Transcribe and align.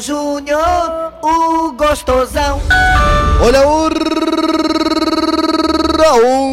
Júnior, 0.00 1.12
o 1.22 1.72
gostosão. 1.72 2.60
Olha 3.40 3.66
o 3.68 3.90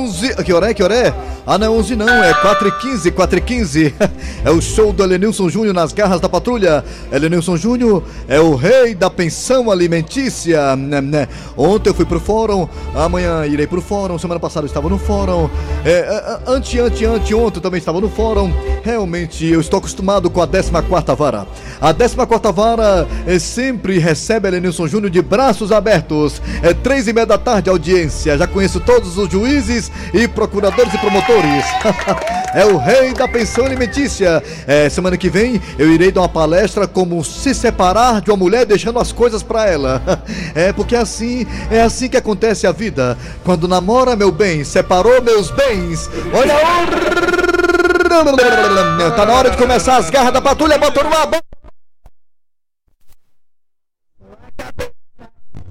11. 0.03 0.35
Que 0.43 0.53
hora 0.53 0.69
é? 0.69 0.73
Que 0.73 0.83
hora 0.83 0.95
é? 0.95 1.13
Ah, 1.45 1.57
não 1.57 1.67
é 1.67 1.69
11 1.69 1.95
não, 1.95 2.23
é 2.23 2.33
4 2.35 2.67
e 2.67 2.71
15, 2.71 3.11
4 3.11 3.37
e 3.39 3.41
15. 3.41 3.95
É 4.43 4.49
o 4.49 4.59
show 4.59 4.91
do 4.91 5.03
Elenilson 5.03 5.49
Júnior 5.49 5.71
nas 5.71 5.93
garras 5.93 6.19
da 6.19 6.27
patrulha. 6.27 6.83
Elenilson 7.11 7.55
Júnior 7.57 8.03
é 8.27 8.39
o 8.39 8.55
rei 8.55 8.95
da 8.95 9.07
pensão 9.07 9.69
alimentícia. 9.69 10.75
Né, 10.75 10.99
né. 10.99 11.27
Ontem 11.55 11.91
eu 11.91 11.93
fui 11.93 12.05
pro 12.05 12.19
fórum, 12.19 12.67
amanhã 12.95 13.45
irei 13.45 13.67
pro 13.67 13.83
fórum, 13.83 14.17
semana 14.17 14.39
passada 14.39 14.65
eu 14.65 14.67
estava 14.67 14.89
no 14.89 14.97
fórum. 14.97 15.47
É, 15.85 15.91
é 15.91 16.39
ante, 16.47 16.79
ante, 16.79 17.05
ante, 17.05 17.35
ontem 17.35 17.59
também 17.59 17.77
estava 17.77 18.01
no 18.01 18.09
fórum. 18.09 18.51
Realmente 18.83 19.45
eu 19.45 19.61
estou 19.61 19.77
acostumado 19.77 20.27
com 20.27 20.41
a 20.41 20.47
14 20.47 20.71
vara. 21.15 21.45
A 21.79 21.93
14 21.93 22.15
vara 22.51 23.07
é, 23.27 23.37
sempre 23.37 23.99
recebe 23.99 24.47
Elenilson 24.47 24.87
Júnior 24.87 25.11
de 25.11 25.21
braços 25.21 25.71
abertos. 25.71 26.41
É 26.63 26.73
três 26.73 27.07
e 27.07 27.13
meia 27.13 27.27
da 27.27 27.37
tarde 27.37 27.69
audiência. 27.69 28.35
Já 28.39 28.47
conheço 28.47 28.79
todos 28.79 29.19
os 29.19 29.29
juízes 29.29 29.91
e 30.15 30.27
procuradores 30.27 30.91
e 30.95 30.97
promotores. 30.97 31.30
é 32.53 32.65
o 32.65 32.77
rei 32.77 33.13
da 33.13 33.27
pensão 33.27 33.65
alimentícia. 33.65 34.43
É, 34.67 34.89
semana 34.89 35.17
que 35.17 35.29
vem 35.29 35.61
eu 35.77 35.91
irei 35.91 36.11
dar 36.11 36.21
uma 36.21 36.29
palestra 36.29 36.87
como 36.87 37.23
se 37.23 37.53
separar 37.53 38.21
de 38.21 38.29
uma 38.29 38.37
mulher 38.37 38.65
deixando 38.65 38.99
as 38.99 39.11
coisas 39.11 39.43
para 39.43 39.67
ela. 39.67 40.01
É 40.53 40.73
porque 40.73 40.95
assim, 40.95 41.47
é 41.69 41.81
assim 41.81 42.09
que 42.09 42.17
acontece 42.17 42.67
a 42.67 42.71
vida. 42.71 43.17
Quando 43.43 43.67
namora 43.67 44.15
meu 44.15 44.31
bem, 44.31 44.63
separou 44.63 45.21
meus 45.21 45.51
bens. 45.51 46.09
Olha 46.33 46.55
o 46.55 46.59
Tá 49.15 49.25
na 49.25 49.33
hora 49.33 49.49
de 49.49 49.57
começar 49.57 49.97
as 49.97 50.09
garras 50.09 50.33
da 50.33 50.41
patrulha, 50.41 50.77
bota 50.77 51.03
no 51.03 51.15
ar. 51.15 51.29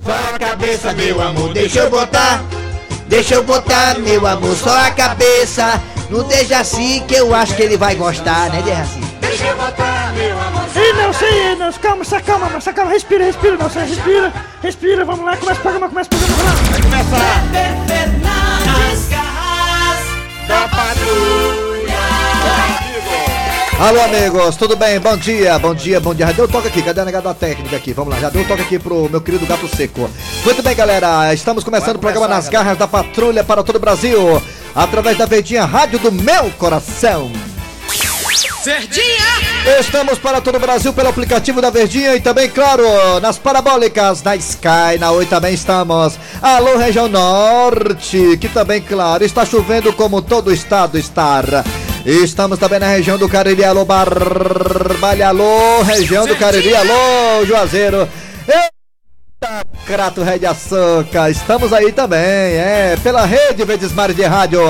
Só 0.03 0.13
a 0.35 0.39
cabeça, 0.39 0.93
meu 0.95 1.21
amor, 1.21 1.53
deixa 1.53 1.81
eu 1.81 1.91
botar. 1.91 2.43
Deixa 3.11 3.35
eu 3.35 3.43
botar, 3.43 3.99
meu 3.99 4.25
amor, 4.25 4.55
só 4.57 4.87
a 4.87 4.91
cabeça. 4.93 5.83
No 6.09 6.23
Dejaci 6.23 7.03
que 7.09 7.17
eu 7.17 7.35
acho 7.35 7.57
que 7.57 7.63
ele 7.63 7.77
vai 7.77 7.97
gostar, 7.97 8.49
né, 8.51 8.63
Dejaci? 8.63 9.01
Deixa 9.21 9.47
eu 9.47 9.57
botar, 9.57 10.13
meu 10.15 10.41
amor. 10.41 10.63
Ei, 10.77 10.93
não, 10.93 11.13
sei, 11.13 11.57
não, 11.57 11.73
calma, 11.73 12.05
se 12.05 12.15
acalma, 12.15 12.49
mas 12.53 12.63
se 12.63 12.71
acalma, 12.71 12.93
respira, 12.93 13.25
respira, 13.25 13.57
não, 13.57 13.69
sei, 13.69 13.83
respira, 13.83 14.33
respira, 14.63 15.05
vamos 15.05 15.25
lá, 15.25 15.37
começa 15.37 15.59
o 15.59 15.63
programa, 15.63 15.89
começa 15.89 16.09
o 16.13 16.19
programa, 16.19 16.37
vamos 16.37 16.55
lá. 16.55 16.71
Vai 16.71 16.83
começar. 16.83 17.21
Garras 19.11 20.01
da 20.47 20.69
patrulha. 20.69 21.70
Alô, 23.81 23.99
amigos, 23.99 24.57
tudo 24.57 24.77
bem? 24.77 25.01
Bom 25.01 25.17
dia, 25.17 25.59
bom 25.59 25.75
dia, 25.75 25.99
bom 25.99 26.15
dia. 26.15 26.27
Já 26.27 26.33
deu 26.33 26.47
toque 26.47 26.69
aqui, 26.69 26.83
cadê 26.83 27.01
a 27.01 27.05
negada 27.07 27.31
da 27.31 27.35
técnica 27.35 27.77
aqui? 27.77 27.95
Vamos 27.95 28.13
lá, 28.13 28.21
já 28.21 28.29
deu 28.29 28.47
toque 28.47 28.61
aqui 28.61 28.79
pro 28.79 29.09
meu 29.09 29.23
querido 29.23 29.47
gato 29.47 29.67
seco. 29.75 30.11
Muito 30.45 30.63
bem, 30.63 30.77
galera, 30.77 31.33
estamos 31.33 31.65
começando 31.65 31.97
o 31.97 31.99
programa 31.99 32.29
Nas 32.29 32.47
Garras 32.47 32.77
da 32.77 32.87
Patrulha 32.87 33.43
para 33.43 33.63
todo 33.63 33.77
o 33.77 33.81
Brasil, 33.81 34.21
através 34.75 35.17
da 35.17 35.25
Verdinha 35.25 35.65
Rádio 35.65 35.99
do 35.99 36.13
Meu 36.13 36.51
Coração. 36.59 37.33
Verdinha! 38.63 39.81
Estamos 39.81 40.19
para 40.19 40.43
todo 40.43 40.57
o 40.57 40.61
Brasil 40.61 40.93
pelo 40.93 41.09
aplicativo 41.09 41.63
da 41.63 41.71
Verdinha 41.71 42.15
e 42.15 42.21
também, 42.21 42.51
claro, 42.51 42.85
nas 43.23 43.39
parabólicas 43.39 44.21
da 44.21 44.37
Sky, 44.37 44.99
na 44.99 45.11
Oi 45.11 45.25
também 45.25 45.55
estamos. 45.55 46.19
Alô, 46.43 46.77
região 46.77 47.09
norte, 47.09 48.37
que 48.39 48.49
também, 48.51 48.83
claro, 48.83 49.25
está 49.25 49.47
chovendo 49.47 49.91
como 49.95 50.21
todo 50.21 50.49
o 50.49 50.53
estado 50.53 50.99
está. 50.99 51.43
Estamos 52.05 52.59
também 52.59 52.79
na 52.79 52.87
região 52.87 53.19
do 53.19 53.29
Cariri, 53.29 53.63
alô 53.63 53.85
Barbalha, 53.85 55.29
alô, 55.29 55.83
região 55.83 56.27
do 56.27 56.35
Cariri, 56.37 56.75
alô 56.75 57.45
Juazeiro. 57.45 58.09
Eita, 58.49 59.67
Crato 59.87 60.23
Rei 60.23 60.39
de 60.39 60.47
Açúcar, 60.47 61.31
estamos 61.31 61.73
aí 61.73 61.93
também, 61.93 62.21
é, 62.21 62.97
pela 63.03 63.27
rede 63.27 63.65
Mar 63.95 64.13
de 64.15 64.23
Rádio. 64.23 64.61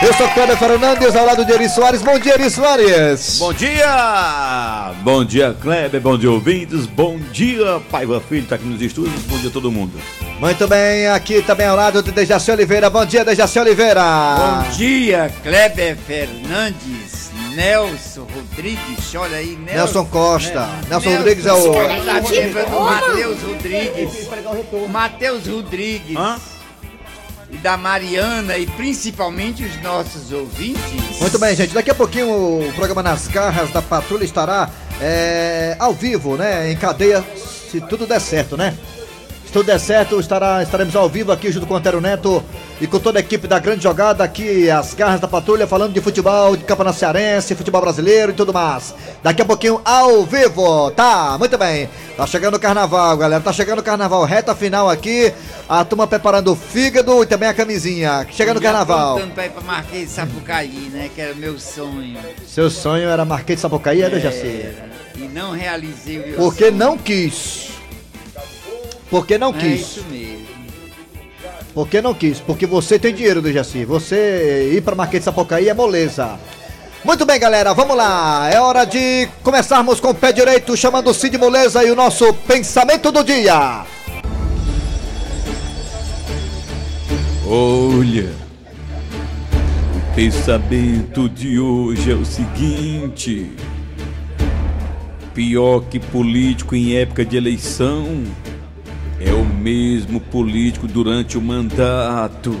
Eu 0.00 0.14
sou 0.14 0.28
Cléber 0.28 0.56
Fernandes, 0.56 1.16
ao 1.16 1.26
lado 1.26 1.44
de 1.44 1.52
Eri 1.52 1.68
Soares. 1.68 2.00
Bom 2.02 2.16
dia, 2.20 2.34
Eri 2.34 2.48
Soares. 2.48 3.38
Bom 3.40 3.52
dia! 3.52 4.92
Bom 5.02 5.24
dia, 5.24 5.56
Kleber. 5.60 6.00
Bom 6.00 6.16
dia, 6.16 6.30
ouvintes. 6.30 6.86
Bom 6.86 7.18
dia, 7.32 7.80
Paiva 7.90 8.20
Filho, 8.20 8.46
tá 8.46 8.54
aqui 8.54 8.64
nos 8.64 8.80
estúdios. 8.80 9.20
Bom 9.24 9.36
dia 9.38 9.50
todo 9.50 9.72
mundo. 9.72 10.00
Muito 10.38 10.68
bem, 10.68 11.08
aqui 11.08 11.42
também 11.42 11.66
ao 11.66 11.76
lado 11.76 12.00
de 12.00 12.12
Dejaci 12.12 12.48
Oliveira. 12.52 12.88
Bom 12.88 13.04
dia, 13.04 13.24
Dejaci 13.24 13.58
Oliveira. 13.58 14.00
Bom 14.36 14.70
dia, 14.76 15.32
Kleber 15.42 15.96
Fernandes. 15.96 17.32
Nelson 17.56 18.24
Rodrigues, 18.32 19.14
olha 19.16 19.38
aí, 19.38 19.56
Nelson, 19.56 19.74
Nelson 19.74 20.04
Costa. 20.04 20.60
É. 20.60 20.90
Nelson, 20.90 21.08
Nelson 21.10 21.16
Rodrigues 21.16 21.46
é 21.46 21.52
o. 21.52 21.72
Tá 21.72 22.12
Matheus 22.84 23.42
Rodrigues. 23.42 24.28
Matheus 24.92 25.46
Rodrigues. 25.48 26.16
Hã? 26.16 26.38
Da 27.62 27.76
Mariana 27.76 28.58
e 28.58 28.66
principalmente 28.66 29.64
os 29.64 29.80
nossos 29.82 30.32
ouvintes. 30.32 31.20
Muito 31.20 31.38
bem, 31.38 31.56
gente. 31.56 31.74
Daqui 31.74 31.90
a 31.90 31.94
pouquinho 31.94 32.28
o 32.28 32.72
programa 32.74 33.02
Nas 33.02 33.26
Garras 33.28 33.70
da 33.70 33.82
Patrulha 33.82 34.24
estará 34.24 34.70
é, 35.00 35.76
ao 35.78 35.92
vivo, 35.92 36.36
né? 36.36 36.70
Em 36.70 36.76
cadeia, 36.76 37.24
se 37.70 37.80
tudo 37.80 38.06
der 38.06 38.20
certo, 38.20 38.56
né? 38.56 38.76
Se 39.46 39.52
tudo 39.52 39.66
der 39.66 39.80
certo, 39.80 40.20
estará, 40.20 40.62
estaremos 40.62 40.94
ao 40.94 41.08
vivo 41.08 41.32
aqui 41.32 41.50
junto 41.50 41.66
com 41.66 41.74
o 41.74 41.76
Antero 41.76 42.00
Neto 42.00 42.44
e 42.80 42.86
com 42.86 42.98
toda 43.00 43.18
a 43.18 43.20
equipe 43.20 43.48
da 43.48 43.58
grande 43.58 43.82
jogada 43.82 44.22
aqui, 44.22 44.70
as 44.70 44.94
garras 44.94 45.20
da 45.20 45.26
patrulha, 45.26 45.66
falando 45.66 45.92
de 45.92 46.00
futebol, 46.00 46.56
de 46.56 46.62
campeonato 46.64 46.98
cearense, 46.98 47.54
futebol 47.56 47.80
brasileiro 47.80 48.30
e 48.30 48.34
tudo 48.34 48.52
mais. 48.52 48.94
Daqui 49.22 49.42
a 49.42 49.44
pouquinho 49.44 49.80
ao 49.84 50.24
vivo, 50.24 50.90
tá? 50.92 51.36
Muito 51.38 51.58
bem. 51.58 51.88
Tá 52.16 52.26
chegando 52.26 52.54
o 52.54 52.60
carnaval, 52.60 53.16
galera. 53.16 53.42
Tá 53.42 53.52
chegando 53.52 53.80
o 53.80 53.82
carnaval, 53.82 54.24
reta 54.24 54.54
final 54.54 54.88
aqui. 54.88 55.32
A 55.68 55.84
turma 55.84 56.06
preparando 56.06 56.52
o 56.52 56.56
fígado 56.56 57.22
e 57.22 57.26
também 57.26 57.48
a 57.48 57.54
camisinha. 57.54 58.26
Chegando 58.30 58.58
o 58.58 58.62
carnaval. 58.62 59.14
Contando 59.14 59.34
pra 59.34 59.46
ir 59.46 59.50
pra 59.50 59.62
Marquês 59.62 60.08
de 60.08 60.14
Sapucaí, 60.14 60.90
né? 60.92 61.10
Que 61.14 61.20
era 61.20 61.32
o 61.32 61.36
meu 61.36 61.58
sonho. 61.58 62.16
Seu 62.46 62.70
sonho 62.70 63.08
era 63.08 63.24
Marquês 63.24 63.56
de 63.58 63.62
Sapucaí, 63.62 64.02
é, 64.02 64.20
já 64.20 64.30
sei. 64.30 64.72
E 65.16 65.22
não 65.28 65.50
realizei 65.50 66.18
o 66.18 66.26
meu 66.28 66.36
Porque 66.36 66.66
sonho. 66.66 66.76
não 66.76 66.96
quis. 66.96 67.70
Porque 69.10 69.36
não 69.36 69.50
é 69.50 69.52
quis. 69.54 69.64
É 69.64 69.74
isso 69.74 70.04
mesmo. 70.10 70.47
Porque 71.78 72.02
não 72.02 72.12
quis. 72.12 72.40
Porque 72.40 72.66
você 72.66 72.98
tem 72.98 73.14
dinheiro 73.14 73.40
do 73.40 73.52
Jaci. 73.52 73.84
Você 73.84 74.72
ir 74.74 74.82
pra 74.82 74.96
Marquês 74.96 75.20
de 75.20 75.26
Sapucaí 75.26 75.68
é 75.68 75.74
moleza. 75.74 76.36
Muito 77.04 77.24
bem, 77.24 77.38
galera, 77.38 77.72
vamos 77.72 77.96
lá. 77.96 78.50
É 78.52 78.60
hora 78.60 78.84
de 78.84 79.28
começarmos 79.44 80.00
com 80.00 80.08
o 80.08 80.14
pé 80.14 80.32
direito, 80.32 80.76
chamando 80.76 81.08
o 81.08 81.14
Cid 81.14 81.38
Moleza 81.38 81.84
e 81.84 81.92
o 81.92 81.94
nosso 81.94 82.34
pensamento 82.34 83.12
do 83.12 83.22
dia. 83.22 83.84
Olha, 87.46 88.32
o 89.94 90.14
pensamento 90.16 91.28
de 91.28 91.60
hoje 91.60 92.10
é 92.10 92.14
o 92.16 92.24
seguinte: 92.24 93.52
pior 95.32 95.84
que 95.84 96.00
político 96.00 96.74
em 96.74 96.96
época 96.96 97.24
de 97.24 97.36
eleição 97.36 98.24
mesmo 99.58 100.20
político 100.20 100.86
durante 100.86 101.36
o 101.36 101.42
mandato. 101.42 102.58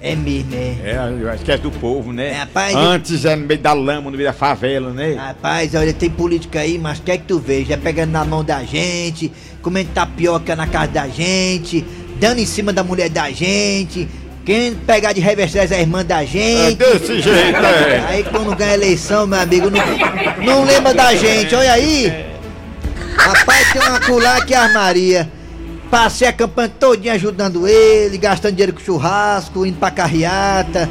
É 0.00 0.14
mesmo, 0.14 0.54
é. 0.54 0.76
É, 0.84 1.16
eu 1.20 1.30
acho 1.30 1.42
que 1.42 1.50
é 1.50 1.56
do 1.56 1.70
povo, 1.70 2.12
né? 2.12 2.28
É, 2.28 2.32
rapaz, 2.34 2.76
Antes 2.76 3.24
é 3.24 3.34
no 3.34 3.46
meio 3.46 3.58
da 3.58 3.72
lama, 3.72 4.10
no 4.10 4.16
meio 4.16 4.28
da 4.28 4.32
favela, 4.32 4.92
né? 4.92 5.14
Rapaz, 5.14 5.74
olha, 5.74 5.92
tem 5.92 6.10
política 6.10 6.60
aí, 6.60 6.78
mas 6.78 7.00
quer 7.00 7.18
que 7.18 7.24
tu 7.24 7.38
veja? 7.38 7.74
É 7.74 7.76
pegando 7.76 8.12
na 8.12 8.24
mão 8.24 8.44
da 8.44 8.62
gente, 8.62 9.32
comendo 9.62 9.90
tapioca 9.92 10.54
na 10.54 10.66
casa 10.66 10.92
da 10.92 11.08
gente, 11.08 11.84
dando 12.20 12.38
em 12.38 12.46
cima 12.46 12.72
da 12.72 12.84
mulher 12.84 13.08
da 13.08 13.30
gente, 13.30 14.06
querendo 14.44 14.84
pegar 14.86 15.12
de 15.12 15.20
reverser 15.20 15.72
a 15.72 15.80
irmã 15.80 16.04
da 16.04 16.24
gente. 16.24 16.80
É 16.80 16.92
desse 16.92 17.20
jeito, 17.20 17.58
é. 17.58 18.04
Aí 18.06 18.22
quando 18.24 18.54
ganha 18.54 18.74
eleição, 18.74 19.26
meu 19.26 19.40
amigo, 19.40 19.70
não, 19.70 20.44
não 20.44 20.64
lembra 20.64 20.94
da 20.94 21.14
gente, 21.16 21.54
olha 21.54 21.72
aí. 21.72 22.26
Rapaz, 23.16 23.72
tem 23.72 23.82
uma 23.82 23.98
colar 24.00 24.44
que 24.44 24.54
armaria. 24.54 25.35
Passei 25.90 26.26
a 26.26 26.32
campanha 26.32 26.68
todinha 26.68 27.14
ajudando 27.14 27.66
ele, 27.66 28.18
gastando 28.18 28.52
dinheiro 28.52 28.72
com 28.72 28.80
churrasco, 28.80 29.64
indo 29.64 29.78
pra 29.78 29.90
carreata, 29.90 30.90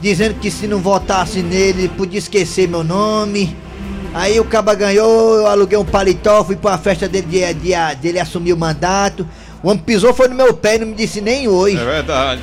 dizendo 0.00 0.34
que 0.34 0.50
se 0.50 0.66
não 0.66 0.80
votasse 0.80 1.42
nele, 1.42 1.88
podia 1.88 2.18
esquecer 2.18 2.68
meu 2.68 2.84
nome. 2.84 3.56
Aí 4.14 4.38
o 4.38 4.44
caba 4.44 4.74
ganhou, 4.74 5.36
eu 5.36 5.46
aluguei 5.46 5.78
um 5.78 5.84
paletó, 5.84 6.44
fui 6.44 6.56
pra 6.56 6.76
festa 6.78 7.08
dele, 7.08 7.26
de, 7.26 7.54
de, 7.54 7.94
dele 8.00 8.20
assumir 8.20 8.52
o 8.52 8.56
mandato. 8.56 9.26
O 9.62 9.68
homem 9.68 9.82
pisou, 9.82 10.12
foi 10.12 10.28
no 10.28 10.34
meu 10.34 10.54
pé 10.54 10.76
e 10.76 10.78
não 10.78 10.88
me 10.88 10.94
disse 10.94 11.20
nem 11.20 11.48
oi. 11.48 11.76
É 11.76 11.84
verdade. 11.84 12.42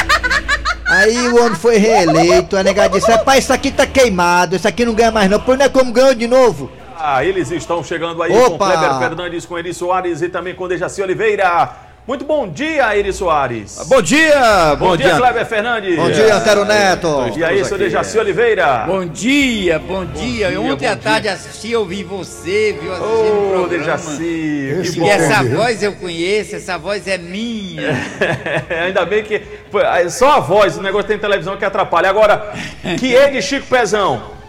Aí 0.86 1.28
o 1.28 1.44
homem 1.44 1.54
foi 1.54 1.76
reeleito, 1.76 2.56
a 2.56 2.62
negada 2.62 2.98
disse, 2.98 3.10
rapaz, 3.10 3.44
isso 3.44 3.52
aqui 3.52 3.70
tá 3.70 3.86
queimado, 3.86 4.56
isso 4.56 4.66
aqui 4.66 4.84
não 4.84 4.92
ganha 4.92 5.12
mais 5.12 5.30
não, 5.30 5.38
pois 5.38 5.56
não 5.56 5.66
é 5.66 5.68
como 5.68 5.92
ganhou 5.92 6.14
de 6.14 6.26
novo. 6.26 6.70
Ah, 7.02 7.24
eles 7.24 7.50
estão 7.50 7.82
chegando 7.82 8.22
aí 8.22 8.30
Opa. 8.30 8.50
com 8.50 8.58
Kleber 8.58 8.98
Fernandes, 8.98 9.46
com 9.46 9.58
Eri 9.58 9.72
Soares 9.72 10.20
e 10.20 10.28
também 10.28 10.54
com 10.54 10.68
Dejaci 10.68 11.00
Oliveira. 11.00 11.70
Muito 12.06 12.24
bom 12.24 12.48
dia, 12.48 12.94
Iri 12.96 13.12
Soares. 13.12 13.86
Bom 13.86 14.02
dia, 14.02 14.74
Bom, 14.78 14.96
dia, 14.96 15.16
Kleber 15.16 15.46
Fernandes. 15.46 15.96
Bom 15.96 16.10
dia, 16.10 16.34
Antero 16.34 16.64
Neto. 16.64 17.32
E 17.36 17.44
aí, 17.44 17.64
seu 17.64 17.78
Dejaci 17.78 18.18
Oliveira. 18.18 18.84
Bom 18.86 19.06
dia, 19.06 19.78
bom 19.78 20.04
dia. 20.04 20.60
Ontem 20.60 20.86
à 20.86 20.96
tarde 20.96 21.28
assisti, 21.28 21.74
ouvi 21.74 22.02
você, 22.02 22.76
viu? 22.80 22.92
Ô, 22.92 23.50
programa. 23.50 23.68
Dejaci. 23.68 24.80
que 24.82 24.88
E 24.98 25.00
bom. 25.00 25.06
essa 25.08 25.42
voz 25.44 25.82
eu 25.82 25.92
conheço, 25.92 26.56
essa 26.56 26.76
voz 26.76 27.06
é 27.06 27.16
minha. 27.16 27.92
Ainda 28.84 29.06
bem 29.06 29.22
que 29.22 29.40
é 29.74 30.08
só 30.08 30.32
a 30.32 30.40
voz, 30.40 30.76
o 30.76 30.82
negócio 30.82 31.06
tem 31.08 31.18
televisão 31.18 31.56
que 31.56 31.64
atrapalha. 31.64 32.10
Agora, 32.10 32.52
que 32.98 33.14
é 33.16 33.28
de 33.30 33.40
Chico 33.40 33.66
Pezão? 33.68 34.39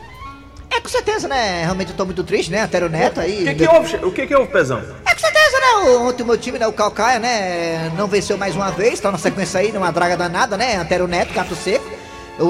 É 0.81 0.83
com 0.83 0.89
certeza, 0.89 1.27
né? 1.27 1.61
Realmente 1.63 1.91
eu 1.91 1.95
tô 1.97 2.05
muito 2.05 2.23
triste, 2.23 2.51
né? 2.51 2.61
Antero 2.61 2.89
Neto 2.89 3.19
aí. 3.21 3.43
O 3.43 3.45
que, 3.45 3.53
que 3.55 3.67
houve, 3.67 3.95
o 3.97 4.11
que, 4.11 4.25
que 4.27 4.35
houve, 4.35 4.51
Pezão? 4.51 4.81
É 5.05 5.13
com 5.13 5.19
certeza, 5.19 5.59
né? 5.59 5.67
O- 5.91 6.07
Ontem 6.07 6.23
o 6.23 6.25
meu 6.25 6.37
time, 6.37 6.57
né? 6.57 6.65
O 6.67 6.73
Calcaia, 6.73 7.19
né? 7.19 7.91
Não 7.95 8.07
venceu 8.07 8.35
mais 8.37 8.55
uma 8.55 8.71
vez, 8.71 8.99
tá 8.99 9.11
na 9.11 9.17
sequência 9.19 9.59
aí, 9.59 9.71
numa 9.71 9.91
draga 9.91 10.17
danada, 10.17 10.57
né? 10.57 10.77
Antero 10.77 11.07
Neto, 11.07 11.33
Gato 11.33 11.55
Seco. 11.55 11.85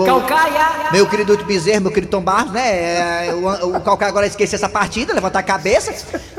Calcaia! 0.05 0.89
Meu 0.93 1.05
querido 1.09 1.35
Bezerro, 1.43 1.81
meu 1.81 1.91
querido 1.91 2.09
Tom 2.09 2.21
Barros, 2.21 2.51
né? 2.53 3.27
é, 3.27 3.33
O, 3.33 3.75
o 3.75 3.81
Calcaia 3.81 4.09
agora 4.09 4.25
esqueceu 4.25 4.55
essa 4.55 4.69
partida, 4.69 5.13
levantar 5.13 5.39
a 5.39 5.43
cabeça, 5.43 5.91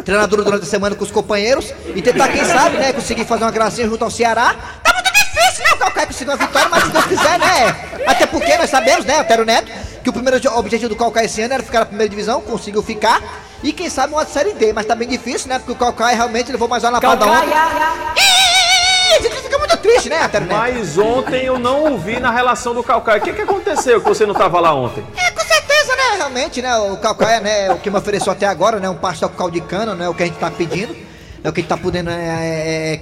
treinar 0.02 0.26
duro 0.26 0.42
durante 0.42 0.62
a 0.62 0.66
semana 0.66 0.96
com 0.96 1.04
os 1.04 1.10
companheiros 1.10 1.74
e 1.94 2.00
tentar, 2.00 2.28
quem 2.28 2.42
sabe, 2.46 2.78
né? 2.78 2.94
Conseguir 2.94 3.26
fazer 3.26 3.44
uma 3.44 3.50
gracinha 3.50 3.86
junto 3.86 4.02
ao 4.02 4.10
Ceará. 4.10 4.54
Tá 4.82 4.94
muito 4.94 5.12
difícil, 5.12 5.64
né? 5.64 5.72
O 5.74 5.76
Calcaia 5.76 6.06
conseguir 6.06 6.30
uma 6.30 6.36
vitória, 6.38 6.68
mas 6.70 6.84
se 6.84 6.90
Deus 6.90 7.04
quiser, 7.04 7.38
né? 7.38 7.76
Até 8.06 8.26
porque 8.26 8.56
nós 8.56 8.70
sabemos, 8.70 9.04
né, 9.04 9.18
Antero 9.20 9.44
Neto, 9.44 9.70
que 10.02 10.10
o 10.10 10.12
primeiro 10.12 10.40
objetivo 10.56 10.88
do 10.88 10.96
Calcaia 10.96 11.26
esse 11.26 11.40
ano 11.40 11.54
era 11.54 11.62
ficar 11.62 11.80
na 11.80 11.86
primeira 11.86 12.08
divisão, 12.08 12.40
conseguiu 12.40 12.82
ficar. 12.82 13.22
E 13.62 13.72
quem 13.72 13.88
sabe 13.88 14.12
uma 14.12 14.26
série 14.26 14.52
D, 14.54 14.72
mas 14.72 14.84
tá 14.86 14.94
bem 14.94 15.08
difícil, 15.08 15.48
né? 15.48 15.58
Porque 15.58 15.72
o 15.72 15.76
Calcaia 15.76 16.16
realmente 16.16 16.50
levou 16.50 16.66
mais 16.66 16.82
uma 16.82 16.90
lapada 16.90 17.24
ontem. 17.24 17.48
Ih, 17.48 19.14
a 19.14 19.22
gente 19.22 19.36
fica 19.36 19.58
muito 19.58 19.76
triste, 19.76 20.08
né, 20.08 20.24
Antero 20.24 20.46
Neto? 20.46 20.58
Mas 20.58 20.98
ontem 20.98 21.44
eu 21.44 21.58
não 21.58 21.84
ouvi 21.92 22.18
na 22.18 22.30
relação 22.30 22.74
do 22.74 22.82
Calcaia. 22.82 23.20
O 23.20 23.22
que, 23.22 23.32
que 23.32 23.42
aconteceu 23.42 24.00
que 24.00 24.08
você 24.08 24.26
não 24.26 24.32
estava 24.32 24.58
lá 24.58 24.74
ontem? 24.74 25.04
É, 25.16 25.30
com 25.30 25.44
certeza, 25.44 25.94
né? 25.94 26.16
Realmente, 26.16 26.60
né? 26.60 26.76
O 26.76 26.96
Calcaia, 26.96 27.40
né? 27.40 27.70
O 27.70 27.78
que 27.78 27.88
me 27.88 27.98
ofereceu 27.98 28.32
até 28.32 28.46
agora, 28.46 28.80
né? 28.80 28.90
Um 28.90 28.96
pastel 28.96 29.28
com 29.28 29.36
caldo 29.36 29.52
de 29.52 29.60
cana, 29.60 29.94
né? 29.94 30.08
O 30.08 30.14
que 30.14 30.24
a 30.24 30.26
gente 30.26 30.38
tá 30.38 30.50
pedindo. 30.50 31.11
É 31.44 31.48
o 31.48 31.52
que 31.52 31.60
a 31.60 31.62
gente 31.62 31.68
tá 31.68 31.76
podendo 31.76 32.08
é, 32.08 32.14
é, 32.14 33.00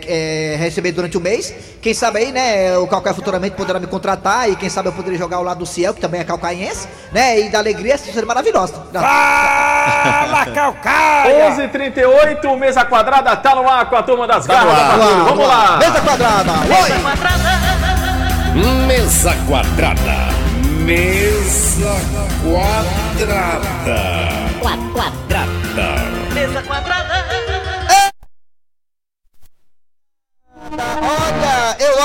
é, 0.54 0.56
receber 0.56 0.92
durante 0.92 1.19
o 1.19 1.20
mês. 1.20 1.54
Quem 1.82 1.92
sabe 1.92 2.20
aí, 2.20 2.32
né? 2.32 2.78
O 2.78 2.87
Calcaia 2.87 3.14
futuramente 3.14 3.54
poderá 3.54 3.78
me 3.78 3.87
contratar. 3.87 4.48
E 4.48 4.56
quem 4.56 4.70
sabe 4.70 4.88
eu 4.88 4.92
poderia 4.92 5.19
jogar 5.19 5.37
ao 5.37 5.42
lado 5.42 5.58
do 5.58 5.66
Ciel, 5.66 5.92
que 5.92 6.00
também 6.00 6.22
é 6.22 6.25
calcaiense, 6.25 6.88
né? 7.12 7.38
E 7.38 7.50
da 7.50 7.58
alegria, 7.58 7.96
isso 7.96 8.06
seria 8.06 8.25
maravilhoso. 8.25 8.72
Fala, 8.92 10.46
Calcaia! 10.54 11.50
11h38, 11.52 12.56
mesa 12.58 12.84
quadrada, 12.87 13.37
tá 13.37 13.54
no 13.54 13.69
ar 13.69 13.90
com 13.90 13.96
a 13.96 14.02
turma 14.02 14.26
das 14.26 14.46
garras 14.46 14.75
da 14.75 14.84
patrulha. 14.84 15.25
Vamos 15.25 15.46
lá! 15.46 15.76
Mesa 15.76 16.00
quadrada! 16.00 16.52
Oi! 16.82 16.90
Mesa 18.86 19.34
quadrada. 19.46 20.31
Mesa 20.86 21.76
quadrada. 22.43 23.70
Quadrada. 24.60 25.31
Olha, 26.31 27.34
eu 27.34 27.39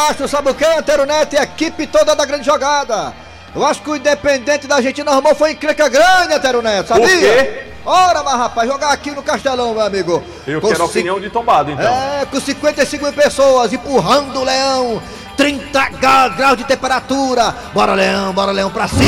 acho, 0.09 0.27
sabe 0.27 0.49
o 0.49 0.53
que, 0.55 0.65
Antero 0.65 1.05
Neto 1.05 1.33
e 1.33 1.37
a 1.37 1.43
equipe 1.43 1.87
toda 1.87 2.15
da 2.15 2.25
grande 2.25 2.45
jogada? 2.45 3.13
Eu 3.55 3.65
acho 3.65 3.81
que 3.81 3.89
o 3.89 3.95
Independente 3.95 4.67
da 4.67 4.75
Argentina 4.75 5.11
arrumou 5.11 5.33
foi 5.35 5.51
encrenca 5.51 5.87
grande, 5.87 6.33
Antero 6.33 6.61
Neto, 6.61 6.87
sabia? 6.89 7.07
Por 7.07 7.17
quê? 7.19 7.63
Ora, 7.85 8.23
mas 8.23 8.33
rapaz, 8.35 8.67
jogar 8.69 8.91
aqui 8.91 9.11
no 9.11 9.21
Castelão, 9.21 9.73
meu 9.73 9.81
amigo. 9.83 10.23
Eu 10.47 10.59
Com 10.59 10.69
quero 10.69 10.81
a 10.81 10.85
opinião 10.87 11.19
de 11.19 11.29
tombado, 11.29 11.69
então. 11.71 11.85
É, 11.85 12.25
com 12.25 12.39
55 12.39 13.03
mil 13.03 13.13
pessoas 13.13 13.71
empurrando 13.71 14.39
o 14.39 14.43
leão. 14.43 15.01
30 15.37 15.89
gra- 15.99 16.29
graus 16.29 16.57
de 16.57 16.63
temperatura. 16.63 17.53
Bora, 17.73 17.93
leão, 17.93 18.33
bora, 18.33 18.51
leão, 18.51 18.71
pra 18.71 18.87
cima. 18.87 19.03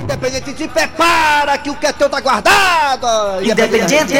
Independente, 0.00 0.56
se 0.56 0.66
prepara 0.68 1.56
que 1.58 1.70
o 1.70 1.74
que 1.76 1.86
é 1.86 1.92
teu 1.92 2.08
tá 2.10 2.20
guardado. 2.20 3.42
Independente. 3.42 4.14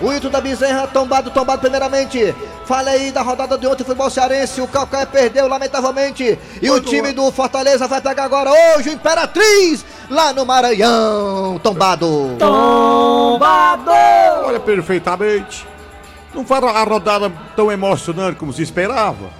O 0.00 0.12
Ito 0.12 0.28
da 0.30 0.40
Bezerra, 0.40 0.86
tombado, 0.86 1.30
tombado 1.30 1.60
primeiramente. 1.60 2.34
Fala 2.64 2.90
aí 2.90 3.12
da 3.12 3.20
rodada 3.22 3.58
de 3.58 3.66
ontem, 3.66 3.84
futebol 3.84 4.08
cearense. 4.08 4.60
O 4.60 4.66
Calcaia 4.66 5.06
perdeu, 5.06 5.46
lamentavelmente. 5.46 6.38
E 6.62 6.70
o 6.70 6.80
time 6.80 7.12
do 7.12 7.30
Fortaleza 7.30 7.86
vai 7.86 8.00
pegar 8.00 8.24
agora 8.24 8.50
hoje 8.50 8.88
o 8.88 8.92
Imperatriz, 8.92 9.84
lá 10.08 10.32
no 10.32 10.46
Maranhão. 10.46 11.60
Tombado. 11.62 12.36
Olha, 14.46 14.60
perfeitamente. 14.60 15.66
Não 16.34 16.44
foi 16.44 16.56
a 16.56 16.82
rodada 16.82 17.30
tão 17.54 17.70
emocionante 17.70 18.38
como 18.38 18.52
se 18.52 18.62
esperava. 18.62 19.30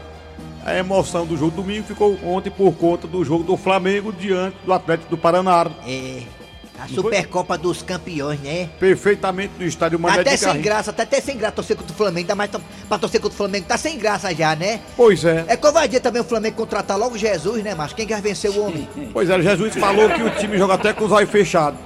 A 0.65 0.75
emoção 0.77 1.27
do 1.27 1.37
jogo 1.37 1.51
domingo 1.51 1.87
ficou 1.87 2.19
ontem 2.25 2.51
por 2.51 2.73
conta 2.73 3.07
do 3.07 3.25
jogo 3.25 3.43
do 3.43 3.57
Flamengo 3.57 4.13
diante 4.13 4.57
do 4.65 4.73
Atlético 4.73 5.11
do 5.11 5.19
Paraná. 5.19 5.67
É, 5.87 6.23
a 6.79 6.89
Supercopa 6.89 7.57
dos 7.57 7.83
Campeões, 7.83 8.41
né? 8.41 8.69
Perfeitamente 8.79 9.53
no 9.59 9.65
estádio 9.65 9.99
Tá 9.99 10.03
Mané 10.03 10.21
até 10.21 10.31
de 10.33 10.39
sem 10.39 10.61
graça, 10.61 10.93
tá 10.93 11.03
até 11.05 11.21
sem 11.21 11.37
graça 11.37 11.55
torcer 11.55 11.77
contra 11.77 11.93
o 11.93 11.97
Flamengo, 11.97 12.21
ainda 12.21 12.35
mais 12.35 12.51
pra 12.89 12.99
torcer 12.99 13.21
contra 13.21 13.35
o 13.35 13.37
Flamengo, 13.37 13.67
tá 13.67 13.77
sem 13.77 13.99
graça 13.99 14.35
já, 14.35 14.57
né? 14.57 14.81
Pois 14.97 15.25
é. 15.25 15.45
É 15.47 15.57
covardia 15.57 16.01
também 16.01 16.21
o 16.21 16.25
Flamengo 16.25 16.57
contratar 16.57 16.99
logo 16.99 17.17
Jesus, 17.17 17.63
né, 17.63 17.75
macho? 17.75 17.95
Quem 17.95 18.07
quer 18.07 18.21
vencer 18.21 18.51
o 18.51 18.61
homem? 18.61 18.89
Pois 19.13 19.31
é, 19.31 19.41
Jesus 19.41 19.75
falou 19.77 20.09
que 20.11 20.23
o 20.23 20.31
time 20.31 20.59
joga 20.59 20.75
até 20.75 20.93
com 20.93 21.05
os 21.05 21.13
olhos 21.13 21.31
fechados. 21.31 21.79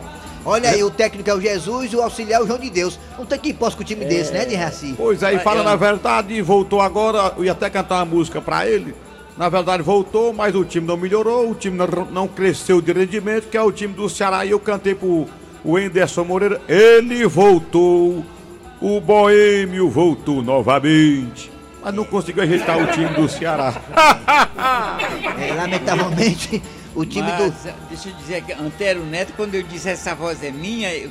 Olha 0.44 0.70
aí, 0.70 0.82
o 0.82 0.90
técnico 0.90 1.28
é 1.28 1.34
o 1.34 1.40
Jesus 1.40 1.92
e 1.92 1.96
o 1.96 2.02
auxiliar 2.02 2.40
é 2.40 2.44
o 2.44 2.46
João 2.46 2.58
de 2.58 2.70
Deus. 2.70 2.98
Não 3.18 3.26
tem 3.26 3.38
quem 3.38 3.52
possa 3.52 3.76
com 3.76 3.82
o 3.82 3.84
time 3.84 4.04
desse, 4.06 4.32
né, 4.32 4.46
de 4.46 4.54
Raci? 4.54 4.94
Pois 4.96 5.22
é, 5.22 5.34
e 5.34 5.38
fala 5.40 5.62
na 5.62 5.76
verdade, 5.76 6.40
voltou 6.40 6.80
agora, 6.80 7.34
eu 7.36 7.44
ia 7.44 7.52
até 7.52 7.68
cantar 7.68 7.96
uma 7.96 8.06
música 8.06 8.40
pra 8.40 8.66
ele. 8.66 8.94
Na 9.38 9.48
verdade 9.48 9.84
voltou, 9.84 10.32
mas 10.32 10.52
o 10.56 10.64
time 10.64 10.84
não 10.84 10.96
melhorou, 10.96 11.52
o 11.52 11.54
time 11.54 11.78
não, 12.10 12.26
cresceu 12.26 12.82
de 12.82 12.92
rendimento, 12.92 13.48
que 13.48 13.56
é 13.56 13.62
o 13.62 13.70
time 13.70 13.94
do 13.94 14.08
Ceará. 14.10 14.44
E 14.44 14.50
eu 14.50 14.58
cantei 14.58 14.96
pro 14.96 15.28
o 15.64 15.78
Enderson 15.78 16.24
Moreira, 16.24 16.60
ele 16.68 17.24
voltou, 17.24 18.24
o 18.80 19.00
Boêmio 19.00 19.88
voltou 19.88 20.42
novamente. 20.42 21.52
Mas 21.80 21.94
não 21.94 22.04
conseguiu 22.04 22.42
ajeitar 22.42 22.82
o 22.82 22.86
time 22.88 23.08
do 23.10 23.28
Ceará. 23.28 23.80
É, 25.40 25.54
lamentavelmente, 25.54 26.60
o 26.94 27.04
time 27.04 27.30
do. 27.32 27.44
Mas, 27.44 27.74
deixa 27.88 28.08
eu 28.08 28.14
dizer 28.16 28.42
que 28.42 28.52
Antero 28.52 29.04
Neto, 29.04 29.32
quando 29.36 29.54
eu 29.54 29.62
disse 29.62 29.88
essa 29.88 30.16
voz 30.16 30.42
é 30.42 30.50
minha, 30.50 30.92
eu 30.92 31.10